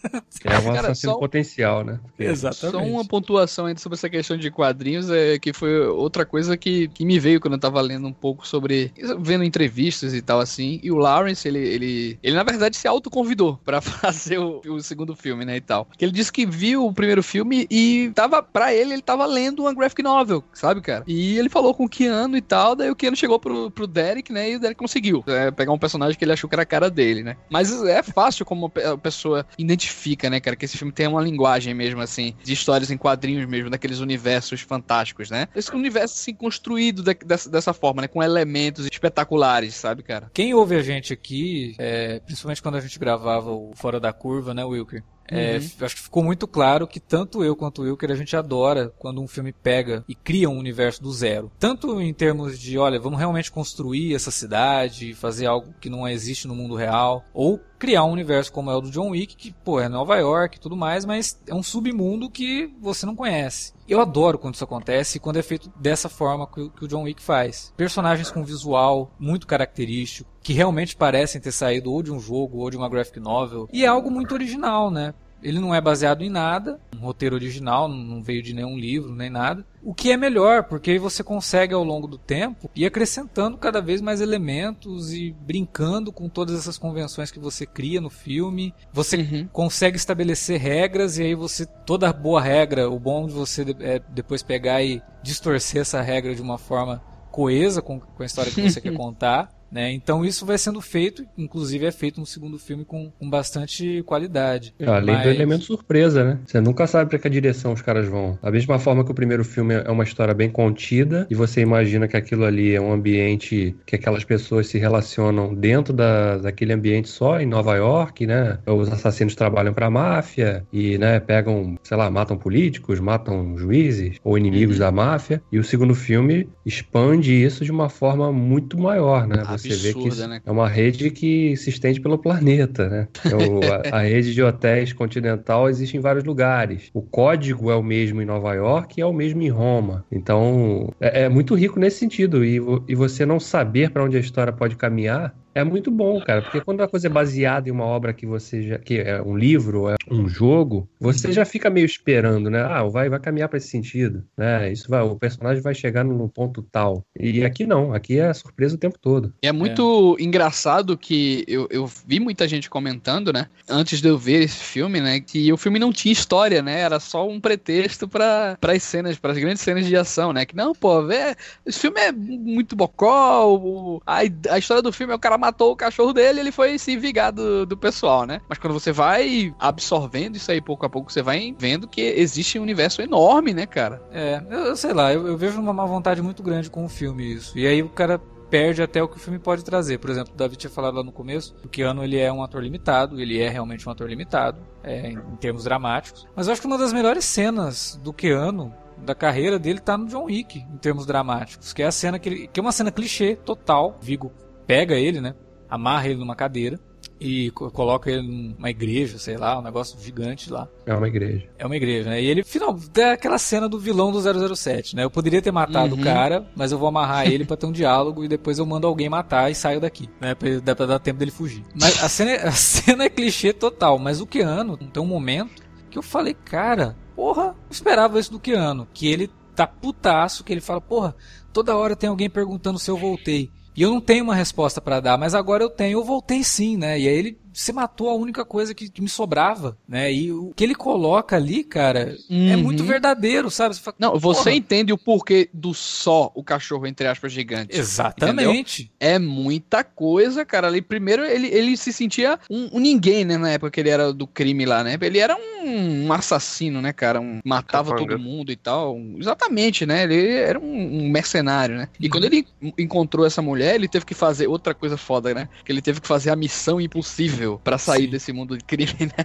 [0.43, 1.19] É um Cara, assassino só...
[1.19, 2.01] potencial, né?
[2.03, 2.25] Porque...
[2.25, 2.79] Exatamente.
[2.79, 6.89] Só uma pontuação ainda sobre essa questão de quadrinhos, é que foi outra coisa que,
[6.89, 8.93] que me veio quando eu tava lendo um pouco sobre.
[9.19, 10.81] vendo entrevistas e tal assim.
[10.83, 15.15] E o Lawrence, ele, ele, ele na verdade se autoconvidou para fazer o, o, segundo
[15.15, 15.57] filme, né?
[15.57, 15.87] E tal.
[15.97, 19.61] Que ele disse que viu o primeiro filme e tava, pra ele, ele tava lendo
[19.61, 21.05] uma graphic novel, sabe, cara?
[21.07, 24.33] E ele falou com o Keanu e tal, daí o Keanu chegou pro, pro Derek,
[24.33, 24.51] né?
[24.51, 26.91] E o Derek conseguiu é, pegar um personagem que ele achou que era a cara
[26.91, 27.37] dele, né?
[27.51, 31.21] Mas é fácil como a pessoa identificar identifica, né, cara, que esse filme tem uma
[31.21, 35.49] linguagem mesmo, assim, de histórias em quadrinhos mesmo, daqueles universos fantásticos, né?
[35.55, 40.31] Esse universo, assim, construído de, dessa, dessa forma, né, com elementos espetaculares, sabe, cara?
[40.33, 44.55] Quem ouve a gente aqui, é, principalmente quando a gente gravava o Fora da Curva,
[44.55, 45.03] né, Wilker?
[45.31, 45.87] É, uhum.
[45.87, 49.23] Acho que ficou muito claro que tanto eu quanto o Wilker a gente adora quando
[49.23, 51.53] um filme pega e cria um universo do zero.
[51.57, 56.49] Tanto em termos de, olha, vamos realmente construir essa cidade, fazer algo que não existe
[56.49, 59.81] no mundo real, ou criar um universo como é o do John Wick, que, pô,
[59.81, 63.73] é Nova York e tudo mais, mas é um submundo que você não conhece.
[63.89, 67.05] Eu adoro quando isso acontece e quando é feito dessa forma que, que o John
[67.05, 67.73] Wick faz.
[67.77, 72.71] Personagens com visual muito característico, que realmente parecem ter saído ou de um jogo ou
[72.71, 73.67] de uma graphic novel.
[73.73, 75.15] E é algo muito original, né?
[75.43, 79.31] Ele não é baseado em nada, um roteiro original, não veio de nenhum livro nem
[79.31, 79.65] nada.
[79.83, 83.81] O que é melhor, porque aí você consegue ao longo do tempo ir acrescentando cada
[83.81, 88.75] vez mais elementos e brincando com todas essas convenções que você cria no filme.
[88.93, 89.49] Você uhum.
[89.51, 94.43] consegue estabelecer regras e aí você toda boa regra, o bom de você é depois
[94.43, 98.81] pegar e distorcer essa regra de uma forma coesa com, com a história que você
[98.81, 99.60] quer contar.
[99.71, 99.93] Né?
[99.93, 104.75] Então isso vai sendo feito, inclusive é feito no segundo filme com, com bastante qualidade.
[104.79, 105.25] É, além Mas...
[105.25, 106.39] do elemento surpresa, né?
[106.45, 108.39] Você nunca sabe para que direção os caras vão.
[108.43, 112.09] Da mesma forma que o primeiro filme é uma história bem contida e você imagina
[112.09, 117.09] que aquilo ali é um ambiente que aquelas pessoas se relacionam dentro da, daquele ambiente
[117.09, 118.59] só em Nova York, né?
[118.67, 124.17] Os assassinos trabalham para a máfia e, né, pegam, sei lá, matam políticos, matam juízes
[124.25, 124.81] ou inimigos uhum.
[124.81, 125.43] da máfia.
[125.53, 129.43] E o segundo filme expande isso de uma forma muito maior, né?
[129.47, 130.41] Ah, você vê que né?
[130.45, 133.09] é uma rede que se estende pelo planeta, né?
[133.25, 136.91] É a, a, rede de hotéis continental existe em vários lugares.
[136.93, 140.05] O código é o mesmo em Nova York e é o mesmo em Roma.
[140.11, 142.45] Então, é, é muito rico nesse sentido.
[142.45, 146.43] E, e você não saber para onde a história pode caminhar é muito bom, cara,
[146.43, 148.79] porque quando a coisa é baseada em uma obra que você já.
[148.79, 152.61] que é um livro, é um jogo, você já fica meio esperando, né?
[152.61, 154.71] Ah, vai, vai caminhar para esse sentido, né?
[154.73, 157.05] Isso vai, o personagem vai chegar no ponto tal.
[157.19, 159.33] E aqui não, aqui é surpresa o tempo todo.
[159.43, 160.23] E é muito é.
[160.23, 163.49] engraçado que eu, eu vi muita gente comentando, né?
[163.69, 165.21] Antes de eu ver esse filme, né?
[165.21, 166.81] Que o filme não tinha história, né?
[166.81, 170.45] Era só um pretexto para as cenas, para as grandes cenas de ação, né?
[170.45, 171.35] Que não, pô, vê,
[171.67, 174.19] esse filme é muito bocó, a,
[174.51, 177.33] a história do filme é o cara matou o cachorro dele ele foi se vingar
[177.33, 178.41] do, do pessoal, né?
[178.49, 182.59] Mas quando você vai absorvendo isso aí pouco a pouco, você vai vendo que existe
[182.59, 184.03] um universo enorme, né, cara?
[184.13, 186.89] É, eu, eu sei lá, eu, eu vejo uma má vontade muito grande com o
[186.89, 187.59] filme isso.
[187.59, 189.99] E aí o cara perde até o que o filme pode trazer.
[189.99, 192.63] Por exemplo, o David tinha falado lá no começo, o Keanu ele é um ator
[192.63, 196.27] limitado, ele é realmente um ator limitado, é, em, em, termos dramáticos.
[196.35, 200.07] Mas eu acho que uma das melhores cenas do Keanu da carreira dele tá no
[200.07, 202.91] John Wick, em termos dramáticos, que é a cena que, ele, que é uma cena
[202.91, 203.99] clichê total.
[204.01, 204.33] Vigo
[204.71, 205.35] pega ele, né?
[205.69, 206.79] Amarra ele numa cadeira
[207.21, 210.69] e coloca ele numa igreja, sei lá, um negócio gigante lá.
[210.87, 211.49] É uma igreja.
[211.59, 212.23] É uma igreja, né?
[212.23, 215.05] E ele, final, dá aquela cena do vilão do 007, né?
[215.05, 216.01] Eu poderia ter matado uhum.
[216.01, 218.87] o cara, mas eu vou amarrar ele para ter um diálogo e depois eu mando
[218.87, 220.35] alguém matar e saio daqui, né?
[220.35, 221.65] Pra, pra dar tempo dele fugir.
[221.75, 225.63] Mas a cena, é, a cena é clichê total, mas o Keanu tem um momento
[225.91, 230.53] que eu falei, cara, porra, eu esperava isso do Keanu, que ele tá putaço, que
[230.53, 231.15] ele fala, porra,
[231.53, 233.51] toda hora tem alguém perguntando se eu voltei.
[233.77, 235.99] E eu não tenho uma resposta para dar, mas agora eu tenho.
[235.99, 236.99] Eu voltei sim, né?
[236.99, 240.13] E aí ele você matou a única coisa que, que, me sobrava, né?
[240.13, 242.53] E o que ele coloca ali, cara, é uhum.
[242.53, 243.75] é muito verdadeiro, sabe?
[243.75, 244.57] Você fala, não, você porra.
[244.57, 247.77] entende o porquê do só o cachorro, entre aspas, gigante.
[247.77, 248.83] Exatamente.
[248.83, 248.95] Entendeu?
[249.01, 250.69] É muita coisa, cara.
[250.69, 253.37] Ali, primeiro, ele, ele se sentia um, um, ninguém, né?
[253.37, 254.97] Na época que ele era do crime lá, né?
[255.01, 257.21] Ele era um, um assassino, né, cara?
[257.21, 258.13] Um, matava Capanga.
[258.13, 258.99] todo mundo e tal.
[259.19, 260.05] Exatamente, né?
[260.05, 261.89] Ele era um, mercenário, né?
[261.99, 262.11] E uhum.
[262.11, 262.47] quando ele
[262.79, 265.49] encontrou essa mulher, ele teve que fazer outra coisa foda, né?
[265.65, 268.11] Que ele teve que fazer a missão impossível impossível para sair Sim.
[268.11, 269.25] desse mundo de crime, né?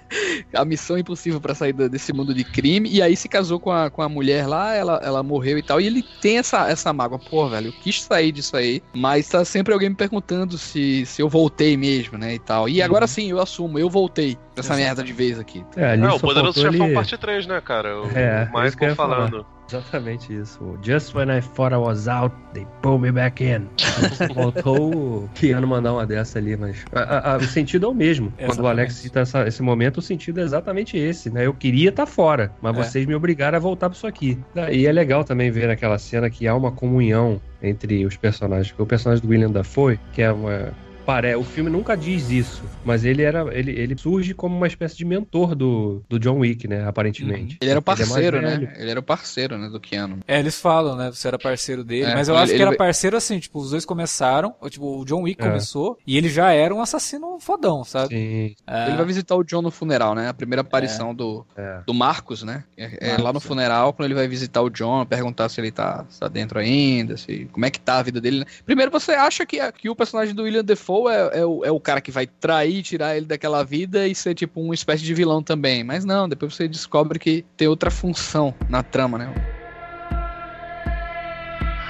[0.54, 2.90] A missão impossível para sair desse mundo de crime.
[2.90, 5.80] E aí se casou com a, com a mulher lá, ela, ela morreu e tal.
[5.80, 7.20] E ele tem essa, essa mágoa.
[7.20, 8.82] Pô, velho, eu quis sair disso aí.
[8.94, 12.36] Mas tá sempre alguém me perguntando se, se eu voltei mesmo, né?
[12.36, 12.68] E tal.
[12.70, 13.08] E agora uhum.
[13.08, 14.80] sim, eu assumo, eu voltei dessa Exato.
[14.80, 15.64] merda de vez aqui.
[15.76, 16.96] É, ali é o Poderoso Chefão ele...
[16.96, 18.02] parte 3, né, cara?
[18.02, 19.44] O é, Michael falando.
[19.44, 19.55] Falar.
[19.68, 20.78] Exatamente isso.
[20.84, 23.68] Just when I thought I was out, they pulled me back in.
[24.34, 28.28] Faltou o Keanu mandar uma dessa ali, mas a, a, o sentido é o mesmo.
[28.28, 28.56] Exatamente.
[28.56, 31.46] Quando o Alex cita essa, esse momento, o sentido é exatamente esse, né?
[31.46, 32.84] Eu queria estar tá fora, mas é.
[32.84, 34.38] vocês me obrigaram a voltar para isso aqui.
[34.72, 38.74] E é legal também ver naquela cena que há uma comunhão entre os personagens.
[38.78, 40.74] O personagem do William Dafoe, que é uma
[41.06, 44.98] Paré, o filme nunca diz isso, mas ele era ele, ele surge como uma espécie
[44.98, 47.54] de mentor do, do John Wick, né, aparentemente.
[47.54, 47.58] Uhum.
[47.62, 48.74] Ele era o parceiro, ele é né?
[48.78, 50.20] Ele era o parceiro, né, do Keanu.
[50.28, 52.76] É, eles falam, né, você era parceiro dele, é, mas eu acho ele, que era
[52.76, 55.46] parceiro assim, tipo, os dois começaram, tipo, o John Wick é.
[55.46, 58.16] começou e ele já era um assassino fodão, sabe?
[58.16, 58.56] Sim.
[58.66, 58.88] É.
[58.88, 60.28] Ele vai visitar o John no funeral, né?
[60.30, 61.82] A primeira aparição do, é.
[61.86, 62.64] do Marcos, né?
[62.76, 66.06] É, Marcos, lá no funeral, quando ele vai visitar o John, perguntar se ele tá,
[66.20, 68.40] tá dentro ainda, se como é que tá a vida dele.
[68.40, 68.46] Né?
[68.66, 71.72] Primeiro você acha que, que o personagem do William Defoe Defoe é, é, o, é
[71.72, 75.14] o cara que vai trair, tirar ele daquela vida e ser tipo uma espécie de
[75.14, 75.84] vilão também.
[75.84, 79.34] Mas não, depois você descobre que tem outra função na trama, né?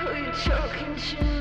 [0.02, 1.35] Who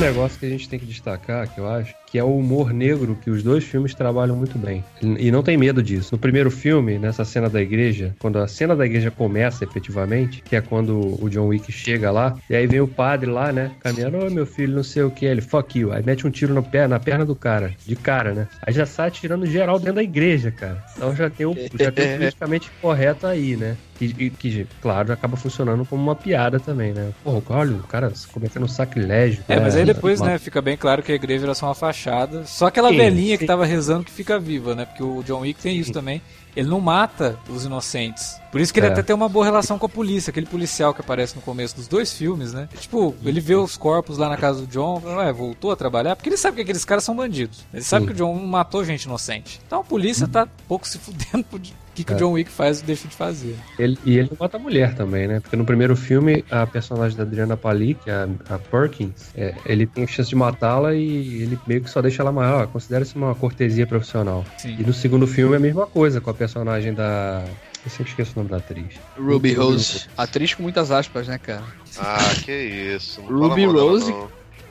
[0.00, 2.72] outro negócio que a gente tem que destacar, que eu acho, que é o humor
[2.72, 4.82] negro que os dois filmes trabalham muito bem.
[5.02, 6.08] E não tem medo disso.
[6.12, 10.56] No primeiro filme, nessa cena da igreja, quando a cena da igreja começa efetivamente, que
[10.56, 14.18] é quando o John Wick chega lá, e aí vem o padre lá, né, caminhando,
[14.18, 15.92] ô oh, meu filho, não sei o que, ele, fuck you.
[15.92, 18.48] Aí mete um tiro no pé, na perna do cara, de cara, né?
[18.62, 20.82] Aí já sai tirando geral dentro da igreja, cara.
[20.96, 23.76] Então já tem o, já tem o politicamente correto aí, né?
[24.08, 27.12] Que, que, claro, acaba funcionando como uma piada também, né?
[27.22, 29.44] Pô, olha, o cara cometendo um sacrilégio.
[29.46, 29.62] É, né?
[29.62, 32.46] mas aí depois, né, fica bem claro que a igreja era só uma fachada.
[32.46, 33.38] Só aquela sim, velhinha sim.
[33.38, 34.86] que tava rezando que fica viva, né?
[34.86, 35.92] Porque o John Wick tem isso sim.
[35.92, 36.22] também.
[36.56, 38.40] Ele não mata os inocentes.
[38.50, 38.90] Por isso que ele é.
[38.90, 41.86] até tem uma boa relação com a polícia, aquele policial que aparece no começo dos
[41.86, 42.68] dois filmes, né?
[42.80, 46.28] Tipo, ele vê os corpos lá na casa do John, ué, voltou a trabalhar, porque
[46.28, 47.64] ele sabe que aqueles caras são bandidos.
[47.72, 49.60] Ele sabe que o John matou gente inocente.
[49.64, 51.44] Então a polícia tá pouco se fudendo
[52.04, 52.16] que, que é.
[52.16, 53.56] o John Wick faz e deixa de fazer.
[53.78, 55.40] Ele, e ele não mata a mulher também, né?
[55.40, 60.06] Porque no primeiro filme, a personagem da Adriana Palik, a, a Perkins, é, ele tem
[60.06, 62.66] chance de matá-la e ele meio que só deixa ela maior.
[62.68, 64.44] Considera isso uma cortesia profissional.
[64.58, 64.76] Sim.
[64.78, 67.44] E no segundo filme é a mesma coisa, com a personagem da.
[67.82, 68.94] Eu sempre esqueço o nome da atriz.
[69.16, 70.06] Ruby Rose.
[70.16, 71.62] Atriz com muitas aspas, né, cara?
[71.98, 73.22] Ah, que isso.
[73.22, 74.14] Não Ruby Rose.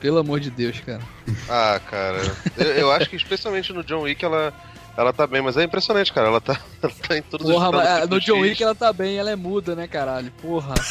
[0.00, 1.02] Pelo amor de Deus, cara.
[1.48, 2.18] Ah, cara.
[2.56, 4.52] eu, eu acho que especialmente no John Wick ela
[4.96, 6.28] ela tá bem, mas é impressionante, cara.
[6.28, 9.16] Ela tá, ela tá em todos Porra, os mas, No John Wick ela tá bem,
[9.18, 10.30] ela é muda, né, caralho?
[10.42, 10.74] Porra.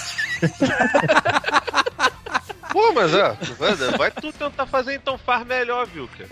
[2.71, 6.29] Pô, mas é, vai, vai tu tentar fazer então far melhor, viu, cara?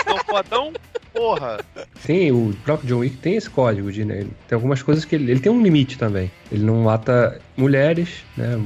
[0.00, 0.72] Então fodão,
[1.12, 1.58] porra.
[2.00, 5.30] Sim, o próprio John Wick tem esse código de, né, tem algumas coisas que ele,
[5.30, 6.30] ele tem um limite também.
[6.50, 8.60] Ele não mata mulheres, né,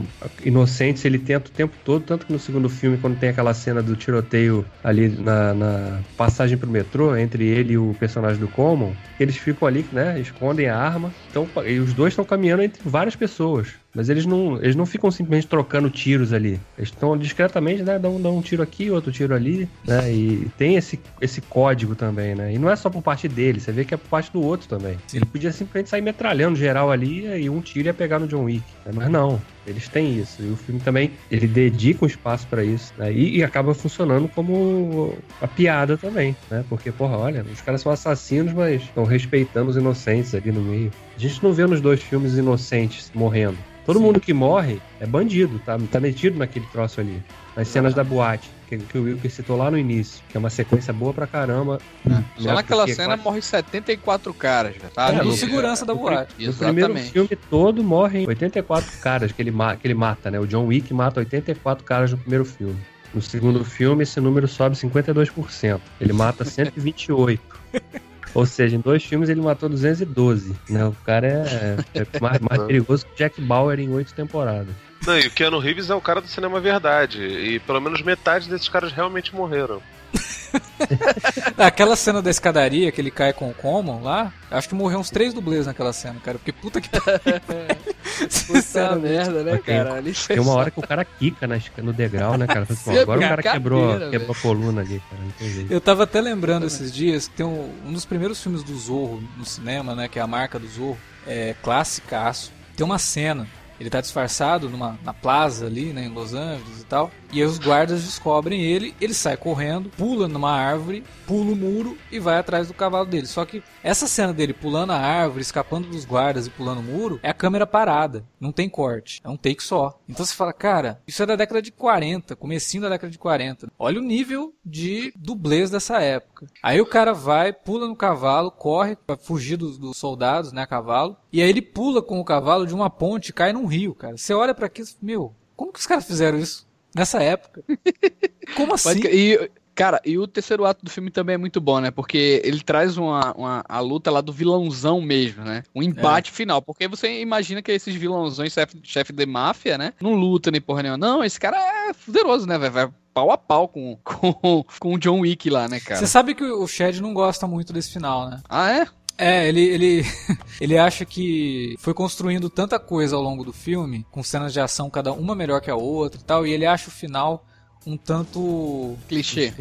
[0.44, 3.82] inocentes, ele tenta o tempo todo, tanto que no segundo filme, quando tem aquela cena
[3.82, 8.92] do tiroteio ali na, na passagem pro metrô, entre ele e o personagem do Common,
[9.18, 13.16] eles ficam ali, né, escondem a arma, então, e os dois estão caminhando entre várias
[13.16, 13.83] pessoas.
[13.94, 16.60] Mas eles não, eles não ficam simplesmente trocando tiros ali.
[16.76, 17.98] Eles estão discretamente, né?
[17.98, 20.12] Dão, dão um tiro aqui, outro tiro ali, né?
[20.12, 22.52] E tem esse, esse código também, né?
[22.52, 24.68] E não é só por parte dele, você vê que é por parte do outro
[24.68, 24.98] também.
[25.06, 25.18] Sim.
[25.18, 28.64] Ele podia simplesmente sair metralhando geral ali e um tiro ia pegar no John Wick.
[28.84, 28.92] Né?
[28.94, 30.42] Mas não, eles têm isso.
[30.42, 32.92] E o filme também, ele dedica um espaço para isso.
[32.98, 33.12] Né?
[33.12, 36.64] E, e, acaba funcionando como a piada também, né?
[36.68, 40.90] Porque, porra, olha, os caras são assassinos, mas estão respeitando os inocentes ali no meio.
[41.16, 43.58] A gente não vê nos dois filmes inocentes morrendo.
[43.84, 44.04] Todo Sim.
[44.04, 47.22] mundo que morre é bandido, tá, tá metido naquele troço ali.
[47.54, 47.96] Nas cenas ah.
[47.96, 51.12] da boate, que, que o Wilker citou lá no início, que é uma sequência boa
[51.12, 51.78] pra caramba.
[52.08, 52.42] É.
[52.42, 53.22] Só naquela cena quase...
[53.22, 55.10] morre 74 caras, tá?
[55.10, 56.34] É, no segurança da boate.
[56.38, 60.38] No, no primeiro filme todo morrem 84 caras que ele, que ele mata, né?
[60.38, 62.76] O John Wick mata 84 caras no primeiro filme.
[63.14, 65.80] No segundo filme, esse número sobe 52%.
[66.00, 67.40] Ele mata 128.
[68.34, 70.54] Ou seja, em dois filmes ele matou 212.
[70.68, 70.84] Né?
[70.84, 74.74] O cara é, é mais, mais perigoso que Jack Bauer em oito temporadas.
[75.06, 77.22] Não, e o Keanu Reeves é o cara do cinema verdade.
[77.22, 79.80] E pelo menos metade desses caras realmente morreram.
[81.58, 85.10] Aquela cena da escadaria que ele cai com o Common lá, acho que morreu uns
[85.10, 86.38] três dublês naquela cena, cara.
[86.38, 86.88] Porque puta que
[88.46, 90.02] Puta merda, né, cara?
[90.02, 92.66] Tem, tem uma hora que o cara quica na, no degrau, né, cara?
[92.68, 95.22] Assim, agora o cara quebrou, quebrou a coluna ali, cara.
[95.68, 99.44] Eu tava até lembrando esses dias, tem um, um dos primeiros filmes do Zorro no
[99.44, 100.08] cinema, né?
[100.08, 102.52] Que é a marca do Zorro, é clássicaço.
[102.76, 103.46] Tem uma cena
[103.78, 107.10] ele tá disfarçado numa na plaza ali, né, em Los Angeles e tal.
[107.34, 111.98] E aí os guardas descobrem ele, ele sai correndo, pula numa árvore, pula o muro
[112.12, 113.26] e vai atrás do cavalo dele.
[113.26, 117.18] Só que essa cena dele pulando a árvore, escapando dos guardas e pulando o muro,
[117.24, 119.98] é a câmera parada, não tem corte, é um take só.
[120.08, 123.66] Então você fala, cara, isso é da década de 40, comecinho da década de 40.
[123.76, 126.46] Olha o nível de dublês dessa época.
[126.62, 130.68] Aí o cara vai, pula no cavalo, corre para fugir dos, dos soldados, né, a
[130.68, 134.16] cavalo, e aí ele pula com o cavalo de uma ponte cai num rio, cara.
[134.16, 136.64] Você olha para aquilo, meu, como que os caras fizeram isso?
[136.94, 137.62] Nessa época.
[138.56, 139.00] Como assim?
[139.06, 141.90] E, cara, e o terceiro ato do filme também é muito bom, né?
[141.90, 145.62] Porque ele traz uma, uma a luta lá do vilãozão mesmo, né?
[145.74, 146.34] Um embate é.
[146.34, 146.62] final.
[146.62, 149.92] Porque você imagina que esses vilãozões, chefe, chefe de máfia, né?
[150.00, 150.98] Não luta nem porra nenhuma.
[150.98, 152.58] Não, esse cara é poderoso, né?
[152.58, 156.00] Vai, vai pau a pau com, com, com o John Wick lá, né, cara?
[156.00, 158.40] Você sabe que o Shed não gosta muito desse final, né?
[158.48, 158.86] Ah, é?
[159.16, 160.06] É, ele, ele,
[160.60, 164.90] ele acha que foi construindo tanta coisa ao longo do filme, com cenas de ação
[164.90, 167.44] cada uma melhor que a outra e tal, e ele acha o final
[167.86, 168.96] um tanto.
[169.08, 169.52] Clichê.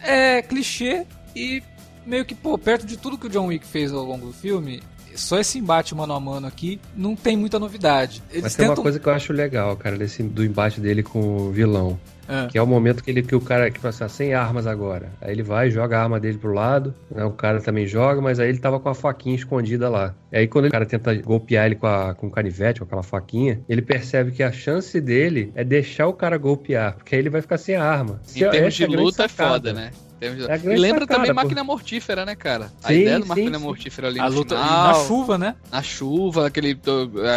[0.00, 1.62] É, clichê e
[2.04, 4.82] meio que, pô, perto de tudo que o John Wick fez ao longo do filme,
[5.14, 8.22] só esse embate mano a mano aqui não tem muita novidade.
[8.30, 11.36] Eles Mas tem uma coisa que eu acho legal, cara, desse, do embate dele com
[11.36, 11.98] o vilão.
[12.28, 12.46] É.
[12.48, 15.10] Que é o momento que, ele, que o cara, que assim, sem armas agora.
[15.20, 18.40] Aí ele vai, joga a arma dele pro lado, né, o cara também joga, mas
[18.40, 20.14] aí ele tava com a faquinha escondida lá.
[20.32, 23.02] E aí quando o cara tenta golpear ele com, a, com o canivete, com aquela
[23.02, 27.30] faquinha, ele percebe que a chance dele é deixar o cara golpear, porque aí ele
[27.30, 28.20] vai ficar sem arma.
[28.34, 29.90] Em termos de luta é foda, né?
[30.20, 32.72] É e lembra sacada, também máquina mortífera, né, cara?
[32.82, 33.64] A sim, ideia do máquina sim.
[33.64, 35.56] mortífera ali a luta final, na chuva, né?
[35.70, 36.78] Na chuva, aquele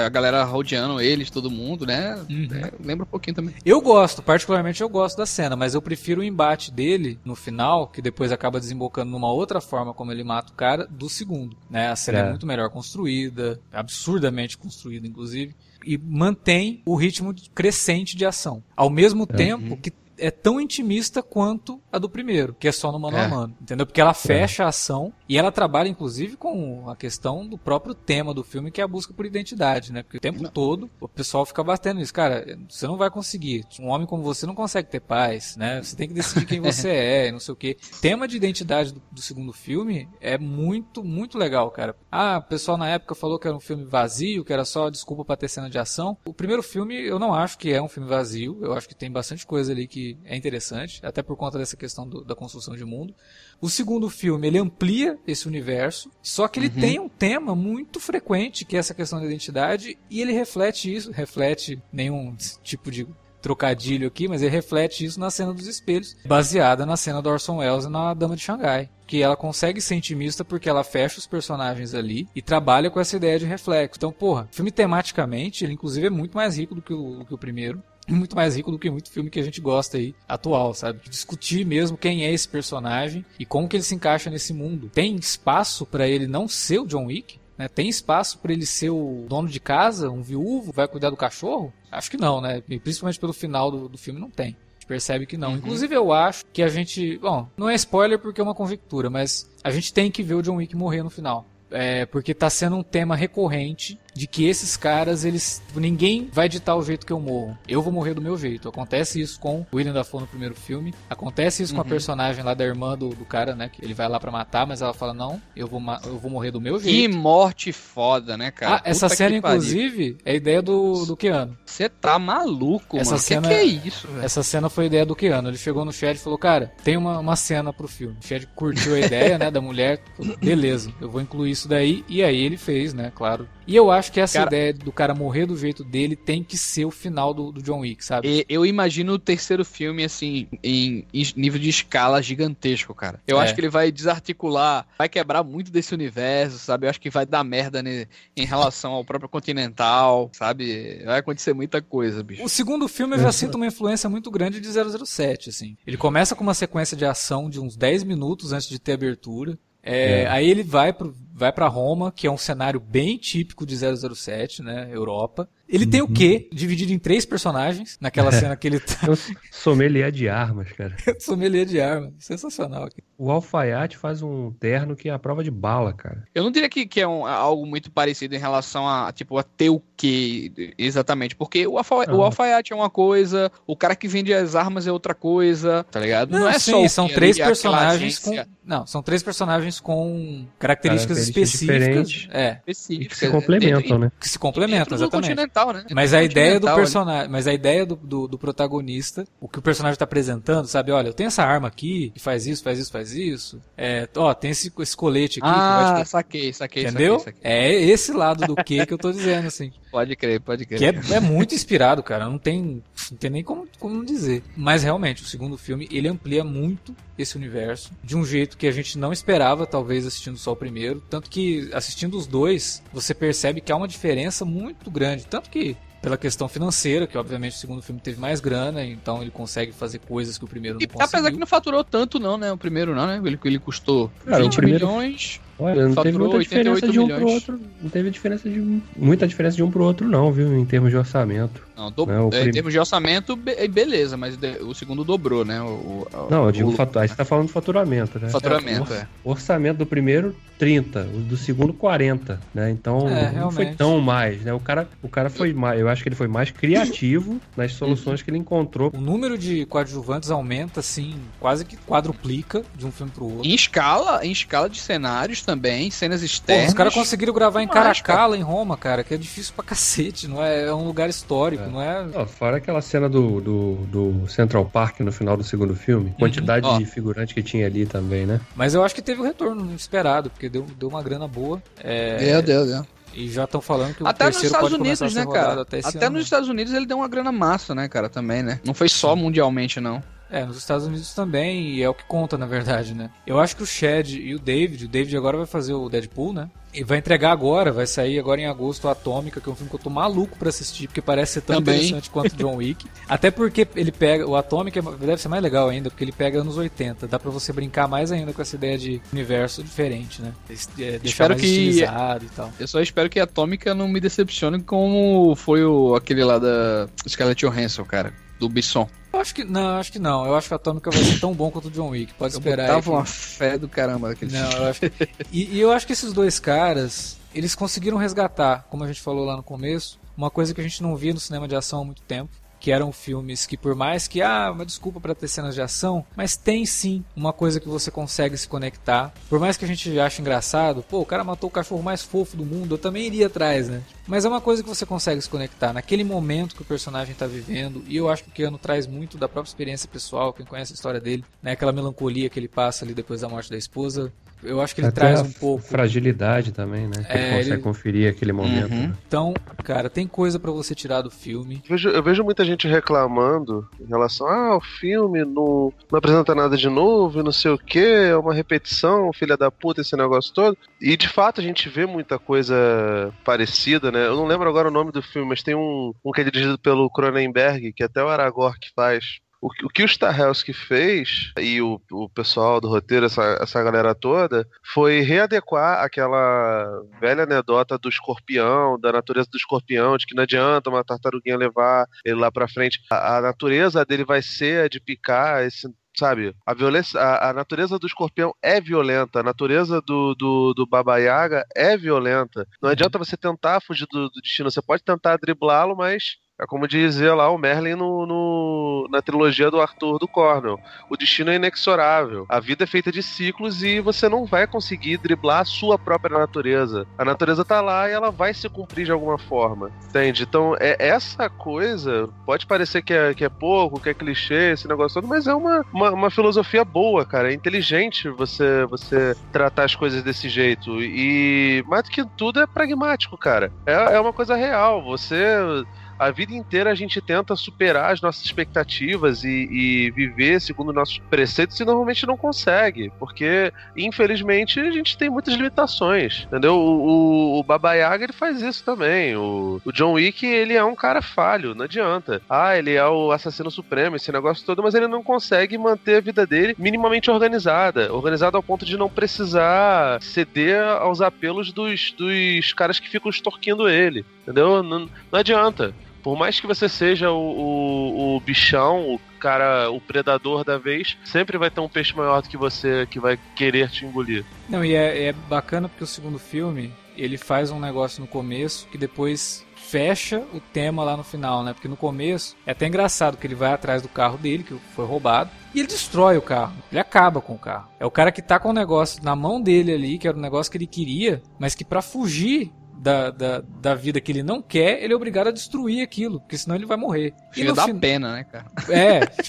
[0.06, 2.16] a galera rodeando eles, todo mundo, né?
[2.30, 2.48] Uhum.
[2.54, 3.54] É, lembra um pouquinho também.
[3.66, 7.88] Eu gosto, particularmente eu gosto da cena, mas eu prefiro o embate dele no final,
[7.88, 11.90] que depois acaba desembocando numa outra forma como ele mata o cara, do segundo, né?
[11.90, 15.56] A cena é, é muito melhor construída, absurdamente construída, inclusive
[15.86, 18.62] e mantém o ritmo crescente de ação.
[18.76, 19.34] Ao mesmo é.
[19.34, 23.26] tempo que é tão intimista quanto a do primeiro, que é só no mano é.
[23.26, 23.86] a mano, entendeu?
[23.86, 24.66] Porque ela fecha é.
[24.66, 28.82] a ação e ela trabalha inclusive com a questão do próprio tema do filme, que
[28.82, 30.04] é a busca por identidade, né?
[30.04, 30.50] Porque o tempo não.
[30.50, 33.66] todo o pessoal fica batendo isso, cara, você não vai conseguir.
[33.80, 35.82] Um homem como você não consegue ter paz, né?
[35.82, 37.78] Você tem que decidir quem você é e não sei o quê.
[38.02, 41.96] Tema de identidade do, do segundo filme é muito, muito legal, cara.
[42.12, 45.24] Ah, o pessoal na época falou que era um filme vazio, que era só desculpa
[45.24, 46.18] para ter cena de ação.
[46.26, 49.12] O primeiro filme eu não acho que é um filme vazio, eu acho que tem
[49.12, 52.86] bastante coisa ali que é interessante, até por conta dessa questão do, da construção de
[52.86, 53.14] mundo.
[53.60, 56.82] O segundo filme, ele amplia esse universo, só que ele uhum.
[56.82, 61.12] tem um tema muito frequente, que é essa questão da identidade, e ele reflete isso,
[61.12, 63.08] reflete nenhum tipo de
[63.42, 67.58] trocadilho aqui, mas ele reflete isso na cena dos espelhos, baseada na cena do Orson
[67.58, 68.90] Welles e na Dama de Xangai.
[69.08, 73.16] Que ela consegue ser intimista porque ela fecha os personagens ali e trabalha com essa
[73.16, 73.98] ideia de reflexo.
[73.98, 77.26] Então, porra, o filme tematicamente, ele inclusive é muito mais rico do que o, do
[77.26, 77.82] que o primeiro
[78.14, 81.02] muito mais rico do que muito filme que a gente gosta aí atual, sabe?
[81.10, 84.90] Discutir mesmo quem é esse personagem e como que ele se encaixa nesse mundo.
[84.94, 87.40] Tem espaço para ele não ser o John Wick?
[87.58, 87.68] Né?
[87.68, 91.74] Tem espaço para ele ser o dono de casa, um viúvo, vai cuidar do cachorro?
[91.92, 92.64] Acho que não, né?
[92.70, 94.56] E principalmente pelo final do, do filme não tem
[94.90, 95.52] percebe que não.
[95.52, 95.58] Uhum.
[95.58, 97.20] Inclusive, eu acho que a gente.
[97.20, 100.42] Bom, não é spoiler porque é uma convictura, mas a gente tem que ver o
[100.42, 101.46] John Wick morrer no final.
[101.72, 105.62] É, porque tá sendo um tema recorrente de que esses caras, eles.
[105.74, 107.58] Ninguém vai ditar o jeito que eu morro.
[107.66, 108.68] Eu vou morrer do meu jeito.
[108.68, 110.94] Acontece isso com o William Dafoe no primeiro filme.
[111.10, 111.78] Acontece isso uhum.
[111.78, 111.90] com a uhum.
[111.90, 113.70] personagem lá da irmã do, do cara, né?
[113.70, 116.52] Que ele vai lá para matar, mas ela fala: Não, eu vou, eu vou morrer
[116.52, 116.94] do meu jeito.
[116.94, 118.76] Que morte foda, né, cara?
[118.76, 121.58] Ah, essa cena, inclusive, é ideia do, do Keanu.
[121.66, 123.24] Você tá maluco, essa mano.
[123.24, 124.26] Cena, que, que é isso, velho?
[124.26, 125.48] Essa cena foi ideia do Keanu.
[125.48, 128.18] Ele chegou no Chad e falou: Cara, tem uma, uma cena pro filme.
[128.22, 130.02] O Chad curtiu a ideia, né, da mulher.
[130.42, 132.04] Beleza, eu vou incluir isso daí.
[132.10, 133.48] E aí ele fez, né, claro.
[133.70, 134.48] E eu acho que essa cara...
[134.48, 137.80] ideia do cara morrer do jeito dele tem que ser o final do, do John
[137.80, 138.46] Wick, sabe?
[138.48, 143.22] Eu imagino o terceiro filme, assim, em, em nível de escala gigantesco, cara.
[143.28, 143.44] Eu é.
[143.44, 146.86] acho que ele vai desarticular, vai quebrar muito desse universo, sabe?
[146.86, 151.02] Eu acho que vai dar merda ne, em relação ao próprio Continental, sabe?
[151.06, 152.44] Vai acontecer muita coisa, bicho.
[152.44, 155.78] O segundo filme eu já sinto uma influência muito grande de 007, assim.
[155.86, 159.58] Ele começa com uma sequência de ação de uns 10 minutos antes de ter abertura.
[159.82, 160.28] É, é.
[160.28, 164.62] Aí ele vai pro, vai para Roma, que é um cenário bem típico de 007,
[164.62, 165.50] né, Europa.
[165.70, 165.92] Ele uhum.
[165.92, 166.14] tem o uhum.
[166.14, 166.50] quê?
[166.52, 169.08] Dividido em três personagens, naquela cena que ele tá...
[169.52, 170.96] sommelier de armas, cara.
[171.20, 172.86] sommelier de armas, sensacional.
[172.86, 173.04] Aqui.
[173.18, 176.24] O alfaiate faz um terno que é a prova de bala, cara.
[176.34, 179.44] Eu não diria que, que é um, algo muito parecido em relação a, tipo, a
[179.44, 184.08] ter o quê, exatamente, porque o, alfa, o alfaiate é uma coisa, o cara que
[184.08, 186.32] vende as armas é outra coisa, tá ligado?
[186.32, 188.34] Não, não é sim, só são três personagens com...
[188.66, 192.28] Não, são três personagens com características, características específicas.
[192.32, 192.58] É.
[192.68, 193.20] Específicas.
[193.20, 194.12] Que se complementam, né?
[194.20, 195.86] Que se complementam, exatamente né?
[195.94, 199.62] Mas a ideia do personagem, mas a ideia do, do, do, protagonista, o que o
[199.62, 200.92] personagem está apresentando, sabe?
[200.92, 203.62] Olha, eu tenho essa arma aqui, que faz isso, faz isso, faz isso.
[203.78, 205.50] É, ó, tem esse, esse colete aqui.
[205.50, 206.10] Ah, que te...
[206.10, 207.20] saquei, saquei, Entendeu?
[207.20, 207.52] Saquei, saquei.
[207.52, 209.72] É esse lado do que que eu tô dizendo, assim.
[209.92, 210.78] Pode crer, pode crer.
[210.78, 212.26] Que é, é muito inspirado, cara.
[212.26, 214.44] Não tem, não tem nem como, como dizer.
[214.56, 218.72] Mas realmente, o segundo filme, ele amplia muito esse universo de um jeito que a
[218.72, 221.02] gente não esperava, talvez assistindo só o primeiro.
[221.10, 225.26] Tanto que assistindo os dois, você percebe que há uma diferença muito grande.
[225.26, 229.32] Tanto que pela questão financeira, que obviamente o segundo filme teve mais grana, então ele
[229.32, 231.06] consegue fazer coisas que o primeiro não e, conseguiu.
[231.06, 232.52] Apesar que não faturou tanto não, né?
[232.52, 233.22] O primeiro não, né?
[233.24, 234.88] Ele, ele custou Cara, 20 primeiro...
[234.88, 237.22] milhões Olha, não teve muita diferença de um milhões.
[237.22, 237.60] pro outro.
[237.82, 240.58] Não teve diferença de muita diferença de um pro outro, não, viu?
[240.58, 241.62] Em termos de orçamento.
[241.80, 242.16] Não, do, né?
[242.34, 245.62] é, em termos de orçamento, beleza, mas o segundo dobrou, né?
[245.62, 248.30] O, o, não, eu digo, o, fator, aí você tá falando de faturamento, né?
[248.30, 249.08] Faturamento, é.
[249.24, 251.02] O orçamento do primeiro, 30.
[251.14, 252.70] O do segundo, 40, né?
[252.70, 254.54] Então, é, não foi tão mais, né?
[254.54, 258.22] O cara, o cara foi mais, eu acho que ele foi mais criativo nas soluções
[258.22, 258.92] que ele encontrou.
[258.94, 263.50] O número de coadjuvantes aumenta, assim, quase que quadruplica de um filme pro outro.
[263.50, 266.66] Em escala, em escala de cenários também, cenas externas.
[266.66, 270.28] Pô, os caras conseguiram gravar em Caracala, em Roma, cara, que é difícil pra cacete,
[270.28, 270.68] não é?
[270.68, 271.68] É um lugar histórico, é.
[271.68, 272.06] não é?
[272.14, 276.10] Oh, fora aquela cena do, do, do, Central Park no final do segundo filme.
[276.10, 276.14] Uhum.
[276.14, 276.76] Quantidade uhum.
[276.76, 276.78] oh.
[276.78, 278.40] de figurante que tinha ali também, né?
[278.56, 281.62] Mas eu acho que teve o retorno esperado, porque deu, deu uma grana boa.
[281.80, 282.18] É...
[282.18, 282.86] Deu, deu, deu.
[283.12, 285.62] E já estão falando que o até terceiro nos Estados Unidos, né, cara?
[285.62, 286.18] Até, até ano.
[286.18, 288.60] nos Estados Unidos ele deu uma grana massa, né, cara, também, né?
[288.64, 290.04] Não foi só mundialmente, não.
[290.32, 293.10] É, nos Estados Unidos também, e é o que conta, na verdade, né?
[293.26, 296.34] Eu acho que o Chad e o David, o David agora vai fazer o Deadpool,
[296.34, 296.50] né?
[296.72, 299.70] E vai entregar agora, vai sair agora em agosto a Atômica, que é um filme
[299.70, 301.78] que eu tô maluco pra assistir, porque parece ser tão Também.
[301.78, 302.86] interessante quanto John Wick.
[303.10, 304.28] Até porque ele pega.
[304.28, 307.08] O Atômica deve ser mais legal ainda, porque ele pega anos 80.
[307.08, 310.32] Dá pra você brincar mais ainda com essa ideia de universo diferente, né?
[310.48, 311.82] É, espero que.
[311.82, 312.52] e tal.
[312.60, 316.88] Eu só espero que a Atômica não me decepcione como foi o, aquele lá da
[317.08, 318.14] Scarlett Johansson, cara.
[318.40, 318.88] Do Bisson.
[319.12, 320.26] Eu acho que não, acho que não.
[320.26, 322.14] Eu acho que a Atômica vai ser tão bom quanto o John Wick.
[322.14, 322.68] Pode eu esperar.
[322.68, 322.90] Tava que...
[322.90, 324.92] uma fé do caramba daquele Não, eu acho que...
[325.32, 329.26] e, e eu acho que esses dois caras, eles conseguiram resgatar, como a gente falou
[329.26, 331.86] lá no começo, uma coisa que a gente não via no cinema de ação há
[331.86, 332.30] muito tempo,
[332.60, 336.06] que eram filmes que por mais que ah, uma desculpa para ter cenas de ação,
[336.16, 339.14] mas tem sim uma coisa que você consegue se conectar.
[339.30, 342.36] Por mais que a gente ache engraçado, pô, o cara matou o cachorro mais fofo
[342.36, 343.82] do mundo, eu também iria atrás, né?
[344.08, 347.28] Mas é uma coisa que você consegue se conectar naquele momento que o personagem está
[347.28, 350.74] vivendo, e eu acho que o Keanu traz muito da própria experiência pessoal, quem conhece
[350.74, 354.12] a história dele, né, aquela melancolia que ele passa ali depois da morte da esposa,
[354.44, 355.64] eu acho que ele Até traz um pouco.
[355.64, 357.04] Fragilidade também, né?
[357.04, 357.62] Que é, ele consegue ele...
[357.62, 358.72] conferir aquele momento.
[358.72, 358.88] Uhum.
[358.88, 358.94] Né?
[359.08, 359.34] Então,
[359.64, 361.62] cara, tem coisa para você tirar do filme.
[361.66, 366.34] Eu vejo, eu vejo, muita gente reclamando em relação ah, o filme não, não apresenta
[366.34, 370.34] nada de novo, não sei o que, é uma repetição, filha da puta, esse negócio
[370.34, 370.58] todo.
[370.82, 374.08] E de fato a gente vê muita coisa parecida, né?
[374.08, 376.58] Eu não lembro agora o nome do filme, mas tem um, um que é dirigido
[376.58, 381.62] pelo Cronenberg, que até o Aragorn que faz o, o que o Stahelski fez, e
[381.62, 387.90] o, o pessoal do roteiro, essa, essa galera toda, foi readequar aquela velha anedota do
[387.90, 392.48] escorpião, da natureza do escorpião, de que não adianta uma tartaruguinha levar ele lá pra
[392.48, 392.82] frente.
[392.92, 395.68] A, a natureza dele vai ser a de picar esse
[395.98, 396.34] sabe?
[396.46, 400.98] A violência, a, a, natureza do escorpião é violenta, a natureza do, do, do Baba
[400.98, 402.48] Yaga é violenta.
[402.62, 406.68] Não adianta você tentar fugir do, do destino, você pode tentar driblá-lo, mas é como
[406.68, 410.58] dizia lá o Merlin no, no, na trilogia do Arthur do Cornell.
[410.90, 412.26] O destino é inexorável.
[412.30, 416.18] A vida é feita de ciclos e você não vai conseguir driblar a sua própria
[416.18, 416.88] natureza.
[416.98, 419.70] A natureza tá lá e ela vai se cumprir de alguma forma.
[419.90, 420.24] Entende?
[420.24, 424.68] Então, é essa coisa pode parecer que é, que é pouco, que é clichê, esse
[424.68, 427.32] negócio todo, mas é uma, uma, uma filosofia boa, cara.
[427.32, 430.82] É inteligente você, você tratar as coisas desse jeito.
[430.82, 433.52] E mais do que tudo é pragmático, cara.
[433.66, 434.82] É, é uma coisa real.
[434.84, 435.66] Você
[436.00, 440.98] a vida inteira a gente tenta superar as nossas expectativas e, e viver segundo nossos
[441.10, 446.56] preceitos e normalmente não consegue, porque infelizmente a gente tem muitas limitações, entendeu?
[446.56, 449.16] O, o, o Baba Yaga ele faz isso também.
[449.18, 452.22] O, o John Wick ele é um cara falho, não adianta.
[452.30, 456.02] Ah, ele é o assassino supremo, esse negócio todo, mas ele não consegue manter a
[456.02, 462.54] vida dele minimamente organizada, organizada ao ponto de não precisar ceder aos apelos dos, dos
[462.54, 464.64] caras que ficam extorquindo ele, entendeu?
[464.64, 464.80] Não,
[465.12, 465.74] não adianta.
[466.04, 470.98] Por mais que você seja o, o, o, bichão, o cara, o predador da vez,
[471.04, 474.26] sempre vai ter um peixe maior do que você que vai querer te engolir.
[474.48, 478.68] Não, e é, é bacana porque o segundo filme, ele faz um negócio no começo
[478.68, 481.54] que depois fecha o tema lá no final, né?
[481.54, 484.86] Porque no começo é até engraçado que ele vai atrás do carro dele, que foi
[484.86, 486.54] roubado, e ele destrói o carro.
[486.72, 487.70] Ele acaba com o carro.
[487.80, 490.22] É o cara que tá com o negócio na mão dele ali, que era o
[490.22, 494.42] negócio que ele queria, mas que para fugir da, da, da, vida que ele não
[494.42, 497.14] quer, ele é obrigado a destruir aquilo, porque senão ele vai morrer.
[497.34, 497.78] Chega dá fin...
[497.78, 498.46] pena, né, cara?
[498.70, 499.02] É.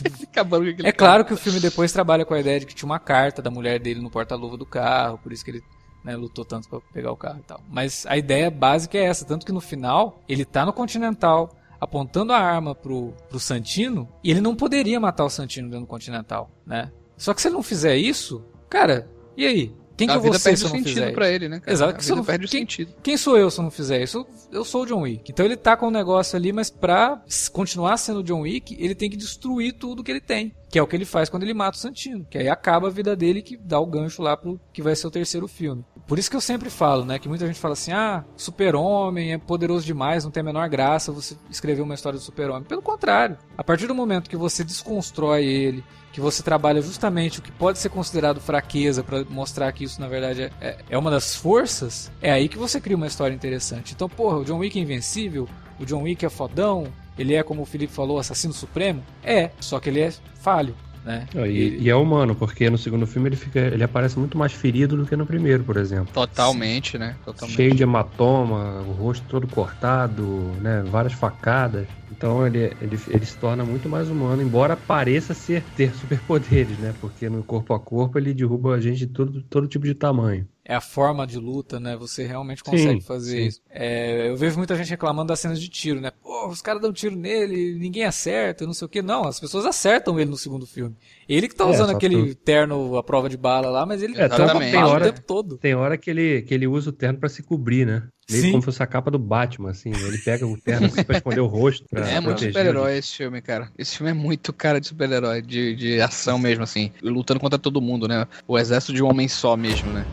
[0.84, 3.42] É claro que o filme depois trabalha com a ideia de que tinha uma carta
[3.42, 5.62] da mulher dele no porta-luva do carro, por isso que ele
[6.04, 7.60] né, lutou tanto para pegar o carro e tal.
[7.68, 12.32] Mas a ideia básica é essa, tanto que no final ele tá no Continental apontando
[12.32, 16.50] a arma pro, pro Santino e ele não poderia matar o Santino dentro do Continental,
[16.64, 16.90] né?
[17.16, 19.74] Só que se ele não fizer isso, cara, e aí?
[20.00, 21.72] Quem que a eu vou ser se eu não fizer pra ele, né, cara?
[21.72, 21.94] Exato.
[21.94, 22.94] A vida não, perde quem, o sentido.
[23.02, 24.26] Quem sou eu se eu não fizer isso?
[24.50, 25.30] Eu, eu sou o John Wick.
[25.30, 27.20] Então ele tá com um negócio ali, mas pra
[27.52, 30.54] continuar sendo o John Wick, ele tem que destruir tudo que ele tem.
[30.70, 32.24] Que é o que ele faz quando ele mata o Santino.
[32.30, 35.06] Que aí acaba a vida dele que dá o gancho lá pro que vai ser
[35.06, 35.84] o terceiro filme.
[36.10, 37.20] Por isso que eu sempre falo, né?
[37.20, 41.12] Que muita gente fala assim: ah, super-homem é poderoso demais, não tem a menor graça
[41.12, 42.64] você escrever uma história do super-homem.
[42.64, 43.38] Pelo contrário.
[43.56, 47.78] A partir do momento que você desconstrói ele, que você trabalha justamente o que pode
[47.78, 52.32] ser considerado fraqueza para mostrar que isso na verdade é, é, uma das forças, é
[52.32, 53.94] aí que você cria uma história interessante.
[53.94, 55.48] Então, porra, o John Wick é invencível,
[55.78, 59.00] o John Wick é fodão, ele é, como o Felipe falou, assassino supremo?
[59.22, 60.74] É, só que ele é falho.
[61.04, 61.26] Né?
[61.34, 64.52] E, e, e, é humano, porque no segundo filme ele fica, ele aparece muito mais
[64.52, 66.12] ferido do que no primeiro, por exemplo.
[66.12, 66.98] Totalmente, Sim.
[66.98, 67.16] né?
[67.24, 67.56] Totalmente.
[67.56, 70.82] Cheio de hematoma, o rosto todo cortado, né?
[70.82, 71.88] Várias facadas.
[72.10, 76.92] Então ele, ele, ele se torna muito mais humano, embora pareça ser ter superpoderes, né?
[77.00, 80.46] Porque no corpo a corpo ele derruba a gente de todo, todo tipo de tamanho
[80.70, 81.96] é a forma de luta, né?
[81.96, 83.46] Você realmente consegue sim, fazer sim.
[83.48, 83.60] isso.
[83.68, 86.12] É, eu vejo muita gente reclamando das cenas de tiro, né?
[86.22, 89.02] Pô, os caras dão tiro nele, ninguém acerta, não sei o que.
[89.02, 90.94] Não, as pessoas acertam ele no segundo filme.
[91.28, 94.28] Ele que tá é, usando aquele terno à prova de bala lá, mas ele é,
[94.28, 95.58] toma tem hora, o tempo todo.
[95.58, 98.04] Tem hora que ele, que ele usa o terno para se cobrir, né?
[98.30, 98.50] Meio Sim.
[98.52, 99.90] como se fosse a capa do Batman, assim.
[99.90, 101.84] Ele pega o terno assim pra esconder o rosto.
[101.98, 103.72] é muito super-herói esse filme, cara.
[103.76, 106.92] Esse filme é muito cara de super-herói, de, de ação mesmo, assim.
[107.02, 108.24] Lutando contra todo mundo, né?
[108.46, 110.06] O exército de um homem só mesmo, né?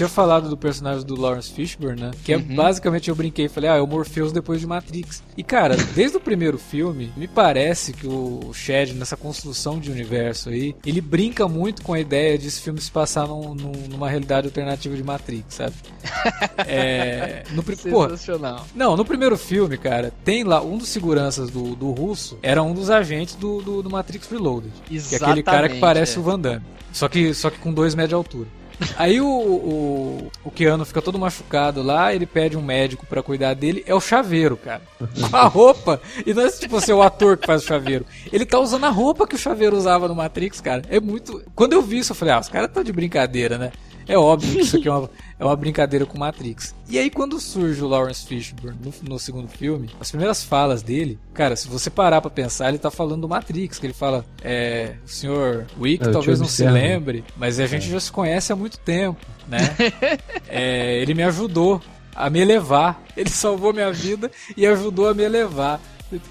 [0.00, 2.10] Tinha falado do personagem do Lawrence Fishburne, né?
[2.24, 2.54] Que é uhum.
[2.54, 5.22] basicamente eu brinquei e falei, ah, é o Morpheus depois de Matrix.
[5.36, 10.48] E cara, desde o primeiro filme, me parece que o Shed, nessa construção de universo
[10.48, 14.08] aí, ele brinca muito com a ideia de esse filme se passar num, num, numa
[14.08, 15.74] realidade alternativa de Matrix, sabe?
[16.66, 17.44] é.
[17.50, 18.56] No, Sensacional.
[18.56, 22.62] Porra, não, no primeiro filme, cara, tem lá um dos seguranças do, do russo, era
[22.62, 24.72] um dos agentes do, do, do Matrix Reloaded.
[24.90, 26.20] Exatamente, que é aquele cara que parece é.
[26.20, 26.64] o Van Damme.
[26.90, 28.59] Só que, só que com dois metros de altura.
[28.96, 33.54] Aí o, o, o Keanu fica todo machucado lá, ele pede um médico para cuidar
[33.54, 34.82] dele, é o chaveiro, cara.
[35.30, 36.00] Com a roupa.
[36.26, 38.06] E não é tipo ser o ator que faz o chaveiro.
[38.32, 40.82] Ele tá usando a roupa que o chaveiro usava no Matrix, cara.
[40.88, 41.42] É muito.
[41.54, 43.72] Quando eu vi isso, eu falei, ah, os caras estão de brincadeira, né?
[44.08, 45.08] É óbvio que isso aqui é uma,
[45.40, 46.74] é uma brincadeira com Matrix.
[46.86, 51.18] E aí, quando surge o Lawrence Fishburne no, no, segundo filme, as primeiras falas dele,
[51.32, 54.96] cara, se você parar para pensar, ele tá falando do Matrix, que ele fala, é,
[55.02, 57.92] o senhor Wick eu talvez não se lembre, mas a gente é.
[57.92, 59.60] já se conhece há muito tempo, né?
[60.46, 61.80] é, ele me ajudou
[62.14, 63.02] a me elevar.
[63.16, 65.80] Ele salvou minha vida e ajudou a me elevar.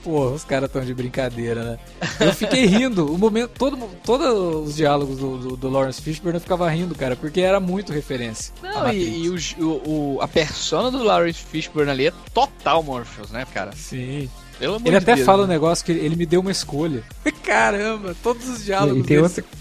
[0.03, 1.80] Pô, os caras estão de brincadeira, né?
[2.19, 3.13] Eu fiquei rindo.
[3.13, 7.15] O momento, todo, todos os diálogos do, do, do, Lawrence Fishburne eu ficava rindo, cara,
[7.15, 8.53] porque era muito referência.
[8.61, 13.45] Não, e, e o, o, a persona do Lawrence Fishburne ali é total Morpheus, né,
[13.53, 13.71] cara?
[13.73, 14.30] Sim.
[14.59, 15.45] ele até Deus, fala né?
[15.45, 17.03] um negócio que ele, ele, me deu uma escolha.
[17.43, 19.03] Caramba, todos os diálogos.
[19.03, 19.41] E tem desse...
[19.41, 19.59] outra,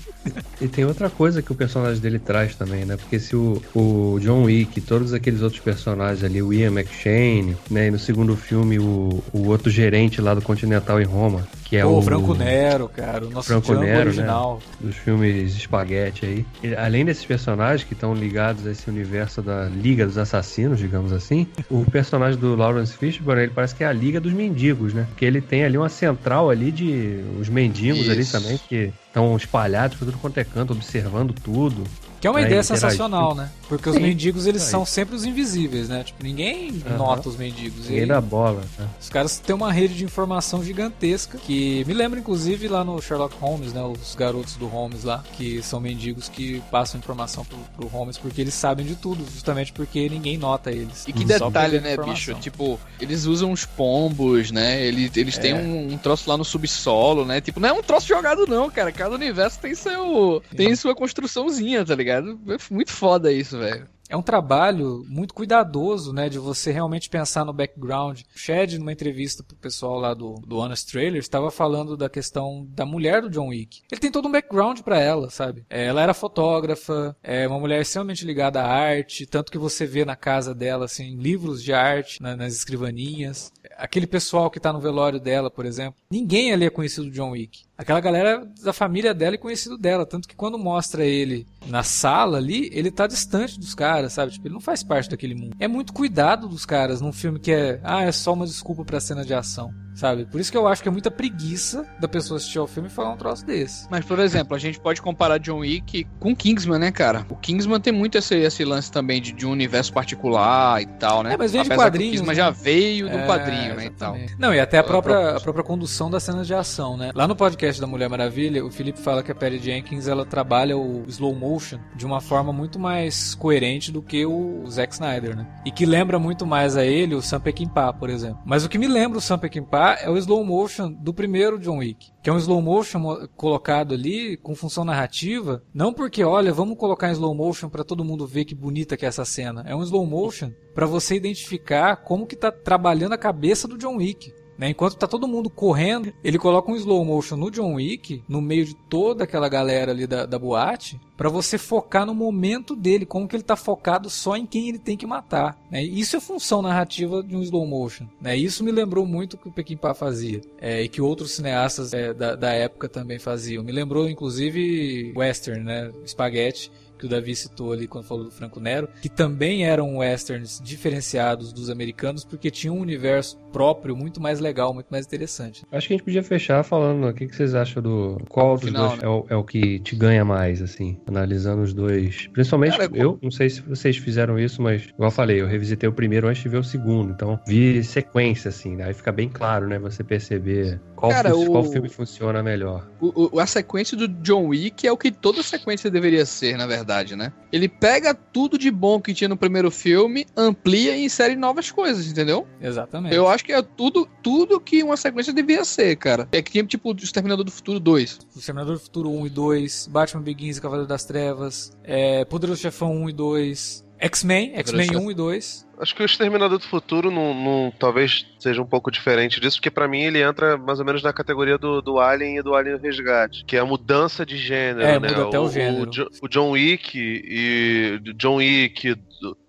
[0.61, 2.97] e tem outra coisa que o personagem dele traz também, né?
[2.97, 7.89] Porque se o, o John Wick, todos aqueles outros personagens ali, o Ian McShane, né?
[7.89, 11.83] E no segundo filme, o, o outro gerente lá do Continental em Roma, que é
[11.83, 14.01] Pô, o Franco Nero, cara, o nosso Franco Nero, né?
[14.01, 14.62] original.
[14.81, 14.89] Né?
[14.89, 16.47] Dos filmes Spaghetti aí.
[16.62, 21.12] E, além desses personagens que estão ligados a esse universo da Liga dos Assassinos, digamos
[21.12, 25.07] assim, o personagem do Lawrence Fishburne, ele parece que é a Liga dos Mendigos, né?
[25.11, 28.11] Porque ele tem ali uma central ali de os mendigos Isso.
[28.11, 31.85] ali também, que estão espalhados por tudo quanto é canto, observando tudo.
[32.21, 33.51] Que é uma né, ideia sensacional, né?
[33.69, 36.03] Porque os mendigos, eles são sempre os invisíveis, né?
[36.03, 36.97] Tipo, ninguém uhum.
[36.97, 37.89] nota os mendigos.
[37.89, 38.62] Ninguém dá bola.
[38.79, 38.89] Né?
[39.01, 43.37] Os caras têm uma rede de informação gigantesca que me lembra, inclusive, lá no Sherlock
[43.39, 43.83] Holmes, né?
[43.83, 48.41] Os garotos do Holmes lá, que são mendigos que passam informação pro, pro Holmes porque
[48.41, 51.07] eles sabem de tudo, justamente porque ninguém nota eles.
[51.07, 52.35] E que detalhe, né, bicho?
[52.35, 54.83] Tipo, eles usam os pombos, né?
[54.83, 55.41] Eles, eles é.
[55.41, 57.41] têm um, um, troço lá no subsolo, né?
[57.41, 58.91] Tipo, não é um troço jogado não, cara.
[58.91, 60.43] Cada universo tem seu...
[60.57, 62.08] tem sua construçãozinha, tá ligado?
[62.09, 62.39] Ligado?
[62.49, 67.45] É muito foda isso, velho é um trabalho muito cuidadoso, né, de você realmente pensar
[67.45, 68.23] no background.
[68.35, 72.67] O Shed, numa entrevista pro pessoal lá do, do Honest Trailer, estava falando da questão
[72.71, 73.83] da mulher do John Wick.
[73.91, 75.65] Ele tem todo um background para ela, sabe?
[75.69, 80.05] É, ela era fotógrafa, é uma mulher extremamente ligada à arte, tanto que você vê
[80.05, 83.53] na casa dela, assim, livros de arte na, nas escrivaninhas.
[83.77, 87.31] Aquele pessoal que tá no velório dela, por exemplo, ninguém ali é conhecido do John
[87.31, 90.05] Wick aquela galera da família dela e conhecido dela.
[90.05, 94.33] Tanto que quando mostra ele na sala ali, ele tá distante dos caras, sabe?
[94.33, 95.57] Tipo, ele não faz parte daquele mundo.
[95.61, 99.01] É muito cuidado dos caras num filme que é, ah, é só uma desculpa pra
[99.01, 100.25] cena de ação sabe?
[100.25, 102.91] Por isso que eu acho que é muita preguiça da pessoa assistir ao filme e
[102.91, 103.89] falar um troço desse.
[103.91, 107.27] Mas, por exemplo, a gente pode comparar John Wick com Kingsman, né, cara?
[107.29, 111.25] O Kingsman tem muito esse, esse lance também de, de um universo particular e tal,
[111.25, 111.35] né?
[111.35, 112.21] É, mas vem de quadrinhos.
[112.21, 112.43] O Kingsman né?
[112.43, 114.17] já veio do é, quadrinho, né, e tal.
[114.39, 117.11] Não, e até a própria, a própria condução das cenas de ação, né?
[117.13, 120.77] Lá no podcast da Mulher Maravilha, o Felipe fala que a Perry Jenkins, ela trabalha
[120.77, 125.47] o slow motion de uma forma muito mais coerente do que o Zack Snyder, né?
[125.65, 128.39] E que lembra muito mais a ele o Sam Peckinpah, por exemplo.
[128.45, 131.78] Mas o que me lembra o Sam Peckinpah é o slow motion do primeiro John
[131.78, 136.76] Wick, que é um slow motion colocado ali com função narrativa, não porque, olha, vamos
[136.76, 139.64] colocar em slow motion para todo mundo ver que bonita que é essa cena.
[139.66, 143.97] É um slow motion para você identificar como que tá trabalhando a cabeça do John
[143.97, 144.32] Wick.
[144.59, 144.71] Né?
[144.71, 148.65] Enquanto tá todo mundo correndo, ele coloca um slow motion no John Wick, no meio
[148.65, 153.29] de toda aquela galera ali da, da boate, para você focar no momento dele, como
[153.29, 155.57] que ele tá focado só em quem ele tem que matar.
[155.71, 155.83] Né?
[155.83, 158.07] Isso é função narrativa de um slow motion.
[158.21, 158.37] Né?
[158.37, 160.41] Isso me lembrou muito o que o Pequim fazia.
[160.61, 163.63] É, e que outros cineastas é, da, da época também faziam.
[163.63, 165.93] Me lembrou, inclusive, Western, né?
[166.07, 170.61] Spaghetti que o Davi citou ali quando falou do Franco Nero, que também eram westerns
[170.63, 175.65] diferenciados dos americanos porque tinham um universo próprio muito mais legal, muito mais interessante.
[175.71, 178.65] Acho que a gente podia fechar falando o que, que vocês acham do qual dos
[178.65, 179.07] Final, dois né?
[179.07, 182.29] é, o, é, o, que te ganha mais, assim, analisando os dois.
[182.33, 185.89] Principalmente Cara, eu, não sei se vocês fizeram isso, mas igual eu falei, eu revisitei
[185.89, 188.85] o primeiro antes de ver o segundo, então vi sequência, assim, né?
[188.85, 192.89] aí fica bem claro, né, você perceber qual, Cara, o, qual filme funciona melhor.
[193.01, 196.79] O, a sequência do John Wick é o que toda sequência deveria ser, na verdade
[196.79, 197.33] verdade, né?
[197.53, 202.07] Ele pega tudo de bom que tinha no primeiro filme, amplia e insere novas coisas,
[202.07, 202.47] entendeu?
[202.61, 203.15] Exatamente.
[203.15, 206.28] Eu acho que é tudo, tudo que uma sequência devia ser, cara.
[206.32, 208.18] É que tinha tipo o Exterminador do Futuro 2.
[208.34, 212.61] O Exterminador do Futuro 1 e 2, Batman Begins e Cavaleiro das Trevas, é, Poderoso
[212.61, 215.68] Chefão 1 e 2, X-Men, X-Men 1 e 2.
[215.81, 219.70] Acho que o Exterminador do Futuro não, não, talvez seja um pouco diferente disso, porque
[219.70, 222.79] para mim ele entra mais ou menos na categoria do, do Alien e do Alien
[222.79, 225.09] Resgate, que é a mudança de gênero, é, né?
[225.09, 225.91] Muda até o, o gênero.
[226.22, 228.97] O, o, John Wick e John Wick,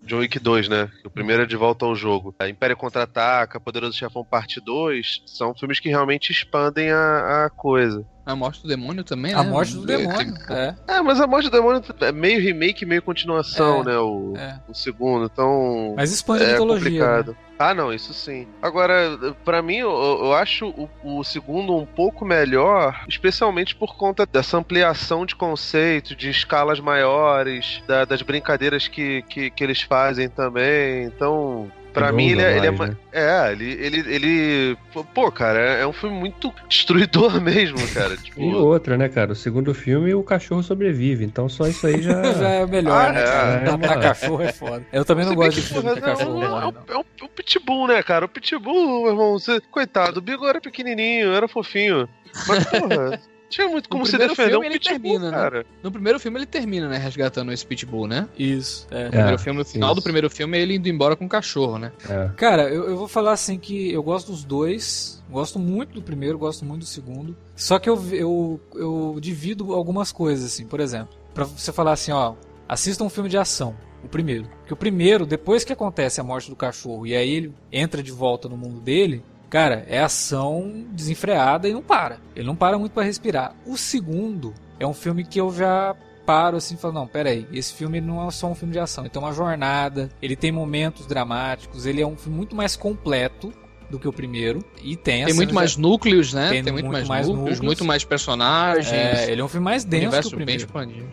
[0.04, 0.90] John Wick 2, né?
[1.04, 2.34] O primeiro é de volta ao jogo.
[2.40, 8.06] A Império Contra-Ataca, Poderoso Chefão Parte 2, são filmes que realmente expandem a, a coisa.
[8.26, 9.40] A Morte do Demônio também, né?
[9.40, 10.76] A Morte do Demônio, é.
[10.88, 13.98] É, mas a Morte do Demônio é meio remake, meio continuação, é, né?
[13.98, 14.60] O, é.
[14.68, 15.96] o segundo, então...
[15.96, 17.32] Mas expande é a mitologia, complicado.
[17.32, 17.38] Né?
[17.60, 18.48] Ah, não, isso sim.
[18.62, 24.26] Agora, para mim, eu, eu acho o, o, segundo um pouco melhor, especialmente por conta
[24.26, 30.30] dessa ampliação de conceito, de escalas maiores, da, das brincadeiras que, que, que eles fazem
[30.30, 31.04] também.
[31.04, 32.98] Então, Pra mim, ele, é, ele é, né?
[33.12, 34.78] é, ele, ele, ele.
[35.14, 38.16] Pô, cara, é um filme muito destruidor mesmo, cara.
[38.16, 38.42] Tipo...
[38.42, 39.32] e outra, né, cara?
[39.32, 42.22] O segundo filme, o cachorro sobrevive, então só isso aí já.
[42.34, 43.22] já é melhor, ah, né?
[43.22, 44.86] É, é, é, cachorro é foda.
[44.94, 48.26] Eu também não gosto de filme que cachorro é, morre, é, o, Pitbull, né, cara?
[48.26, 49.60] O Pitbull, meu irmão, você...
[49.72, 52.08] coitado, o Bigo era pequenininho, era fofinho.
[52.48, 53.20] Mas, porra.
[53.50, 55.38] Tinha muito como se defender um pitbull, termina, né?
[55.38, 55.58] cara.
[55.60, 55.66] Né?
[55.82, 56.98] No primeiro filme ele termina, né?
[56.98, 58.30] Resgatando esse pitbull, né?
[58.38, 58.88] Isso.
[58.92, 59.06] É.
[59.06, 59.96] No, primeiro filme, no final isso.
[59.96, 61.92] do primeiro filme é ele indo embora com o cachorro, né?
[62.08, 62.30] É.
[62.38, 65.24] Cara, eu, eu vou falar assim que eu gosto dos dois.
[65.30, 67.36] Gosto muito do primeiro, gosto muito do segundo.
[67.56, 70.66] Só que eu, eu, eu divido algumas coisas, assim.
[70.66, 72.36] Por exemplo, pra você falar assim, ó,
[72.68, 73.76] assista um filme de ação.
[74.04, 74.48] O primeiro.
[74.60, 78.12] Porque o primeiro, depois que acontece a morte do cachorro e aí ele entra de
[78.12, 82.20] volta no mundo dele, Cara, é ação desenfreada e não para.
[82.36, 83.56] Ele não para muito para respirar.
[83.66, 85.96] O segundo é um filme que eu já
[86.26, 89.04] paro assim e falo, não, peraí, esse filme não é só um filme de ação,
[89.04, 93.52] ele tem uma jornada, ele tem momentos dramáticos, ele é um filme muito mais completo
[93.90, 94.64] do que o primeiro.
[94.84, 96.50] E tem Tem muito mais núcleos, né?
[96.50, 98.92] Tem, tem muito, muito, mais, núcleos, núcleos, muito mais personagens.
[98.92, 100.68] É, ele é um filme mais denso que o primeiro.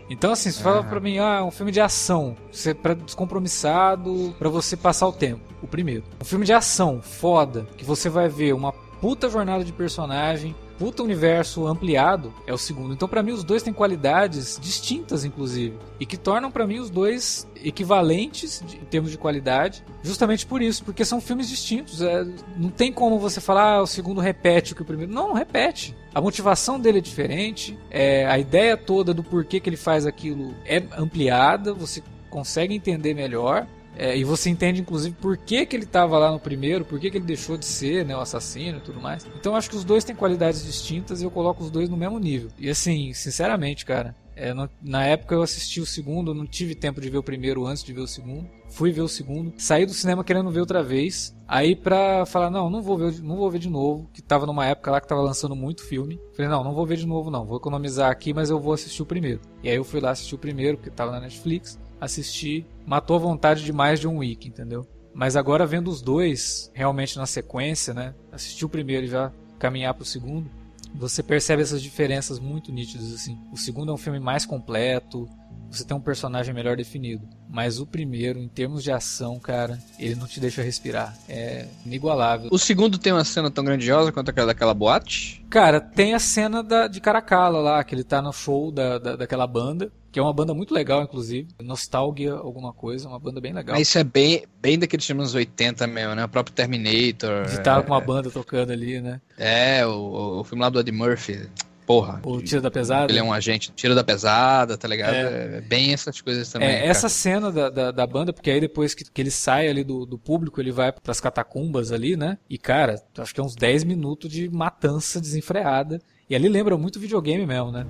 [0.08, 4.48] Então, assim, você fala pra mim, ah, um filme de ação, você para descompromissado, para
[4.48, 5.40] você passar o tempo.
[5.62, 6.04] O primeiro.
[6.20, 11.02] Um filme de ação, foda, que você vai ver uma puta jornada de personagem, puta
[11.02, 12.92] universo ampliado é o segundo.
[12.92, 16.90] Então, para mim, os dois têm qualidades distintas, inclusive, e que tornam para mim os
[16.90, 22.02] dois equivalentes de, em termos de qualidade, justamente por isso, porque são filmes distintos.
[22.02, 25.12] É, não tem como você falar, ah, o segundo repete o que o primeiro.
[25.12, 25.96] Não, não repete.
[26.14, 30.54] A motivação dele é diferente, é, a ideia toda do porquê que ele faz aquilo
[30.64, 33.66] é ampliada, você consegue entender melhor.
[33.96, 37.10] É, e você entende, inclusive, por que, que ele estava lá no primeiro, por que,
[37.10, 39.26] que ele deixou de ser né, o assassino e tudo mais.
[39.38, 42.18] Então acho que os dois têm qualidades distintas e eu coloco os dois no mesmo
[42.18, 42.50] nível.
[42.58, 47.00] E assim, sinceramente, cara, é, no, na época eu assisti o segundo, não tive tempo
[47.00, 48.46] de ver o primeiro antes de ver o segundo.
[48.68, 51.34] Fui ver o segundo, saí do cinema querendo ver outra vez.
[51.48, 54.66] Aí pra falar, não, não vou ver, não vou ver de novo, que tava numa
[54.66, 56.20] época lá que tava lançando muito filme.
[56.34, 59.00] Falei, não, não vou ver de novo não, vou economizar aqui, mas eu vou assistir
[59.00, 59.40] o primeiro.
[59.62, 63.20] E aí eu fui lá assistir o primeiro, porque tava na Netflix assistir, matou a
[63.20, 64.86] vontade de mais de um week, entendeu?
[65.14, 68.14] Mas agora vendo os dois realmente na sequência, né?
[68.30, 70.50] Assistir o primeiro e já caminhar pro segundo,
[70.94, 73.38] você percebe essas diferenças muito nítidas assim.
[73.52, 75.28] O segundo é um filme mais completo,
[75.70, 77.26] você tem um personagem melhor definido.
[77.48, 81.16] Mas o primeiro, em termos de ação, cara, ele não te deixa respirar.
[81.28, 82.48] É inigualável.
[82.52, 85.44] O segundo tem uma cena tão grandiosa quanto aquela daquela boate?
[85.50, 89.16] Cara, tem a cena da, de Caracala lá, que ele tá no show da, da,
[89.16, 91.46] daquela banda que é uma banda muito legal, inclusive.
[91.62, 93.76] Nostalgia, alguma coisa, uma banda bem legal.
[93.76, 96.24] Mas isso é bem, bem daqueles filmes 80 mesmo, né?
[96.24, 97.44] O próprio Terminator.
[97.44, 99.20] De estar com uma banda tocando ali, né?
[99.36, 101.50] É, o, o filme lá do Eddie Murphy.
[101.84, 102.18] Porra.
[102.24, 103.12] O Tiro da Pesada.
[103.12, 103.70] Ele é um agente.
[103.72, 105.12] Tiro da Pesada, tá ligado?
[105.12, 106.66] É, é bem essas coisas também.
[106.66, 109.84] É, essa cena da, da, da, banda, porque aí depois que, que ele sai ali
[109.84, 112.38] do, do público, ele vai pras catacumbas ali, né?
[112.48, 116.00] E, cara, acho que é uns 10 minutos de matança desenfreada.
[116.30, 117.86] E ali lembra muito videogame mesmo, né?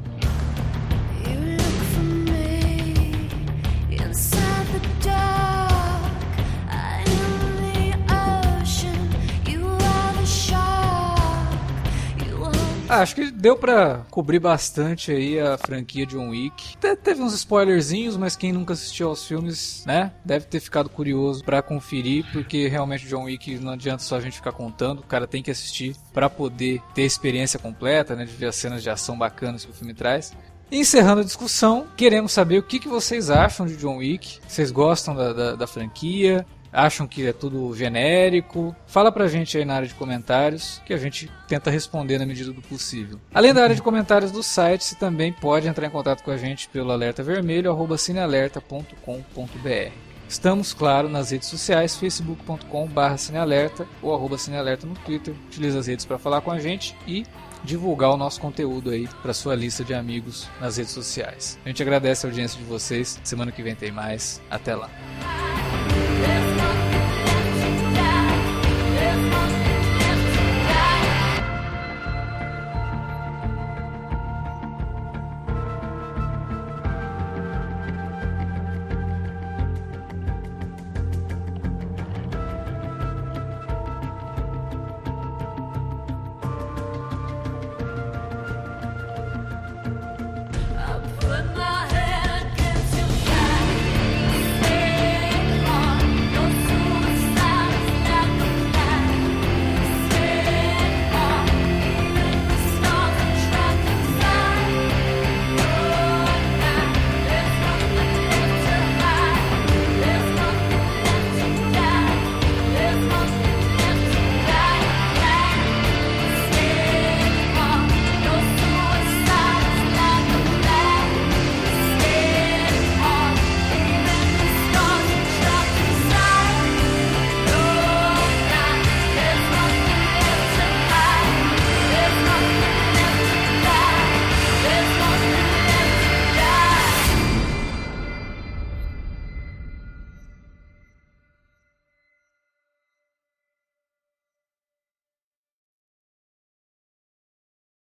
[12.89, 16.76] Ah, acho que deu para cobrir bastante aí a franquia John Wick.
[16.76, 21.43] Até teve uns spoilerzinhos, mas quem nunca assistiu aos filmes, né, deve ter ficado curioso
[21.45, 25.26] para conferir, porque realmente John Wick não adianta só a gente ficar contando, o cara
[25.26, 28.89] tem que assistir para poder ter a experiência completa, né, de ver as cenas de
[28.89, 30.32] ação bacanas que o filme traz.
[30.70, 34.41] Encerrando a discussão, queremos saber o que, que vocês acham de John Wick.
[34.49, 36.45] Vocês gostam da, da, da franquia?
[36.77, 38.77] Acham que é tudo genérico.
[38.87, 42.53] Fala pra gente aí na área de comentários que a gente tenta responder na medida
[42.53, 43.18] do possível.
[43.33, 46.37] Além da área de comentários do site, você também pode entrar em contato com a
[46.37, 49.93] gente pelo alerta vermelho cinealerta.com.br.
[50.29, 55.35] Estamos, claro, nas redes sociais, facebook.com.br cinealerta ou arroba cinealerta no Twitter.
[55.47, 57.24] Utilize as redes para falar com a gente e
[57.62, 61.59] divulgar o nosso conteúdo aí para sua lista de amigos nas redes sociais.
[61.64, 63.20] A gente agradece a audiência de vocês.
[63.22, 64.43] Semana que vem tem mais.
[64.51, 64.91] Até lá.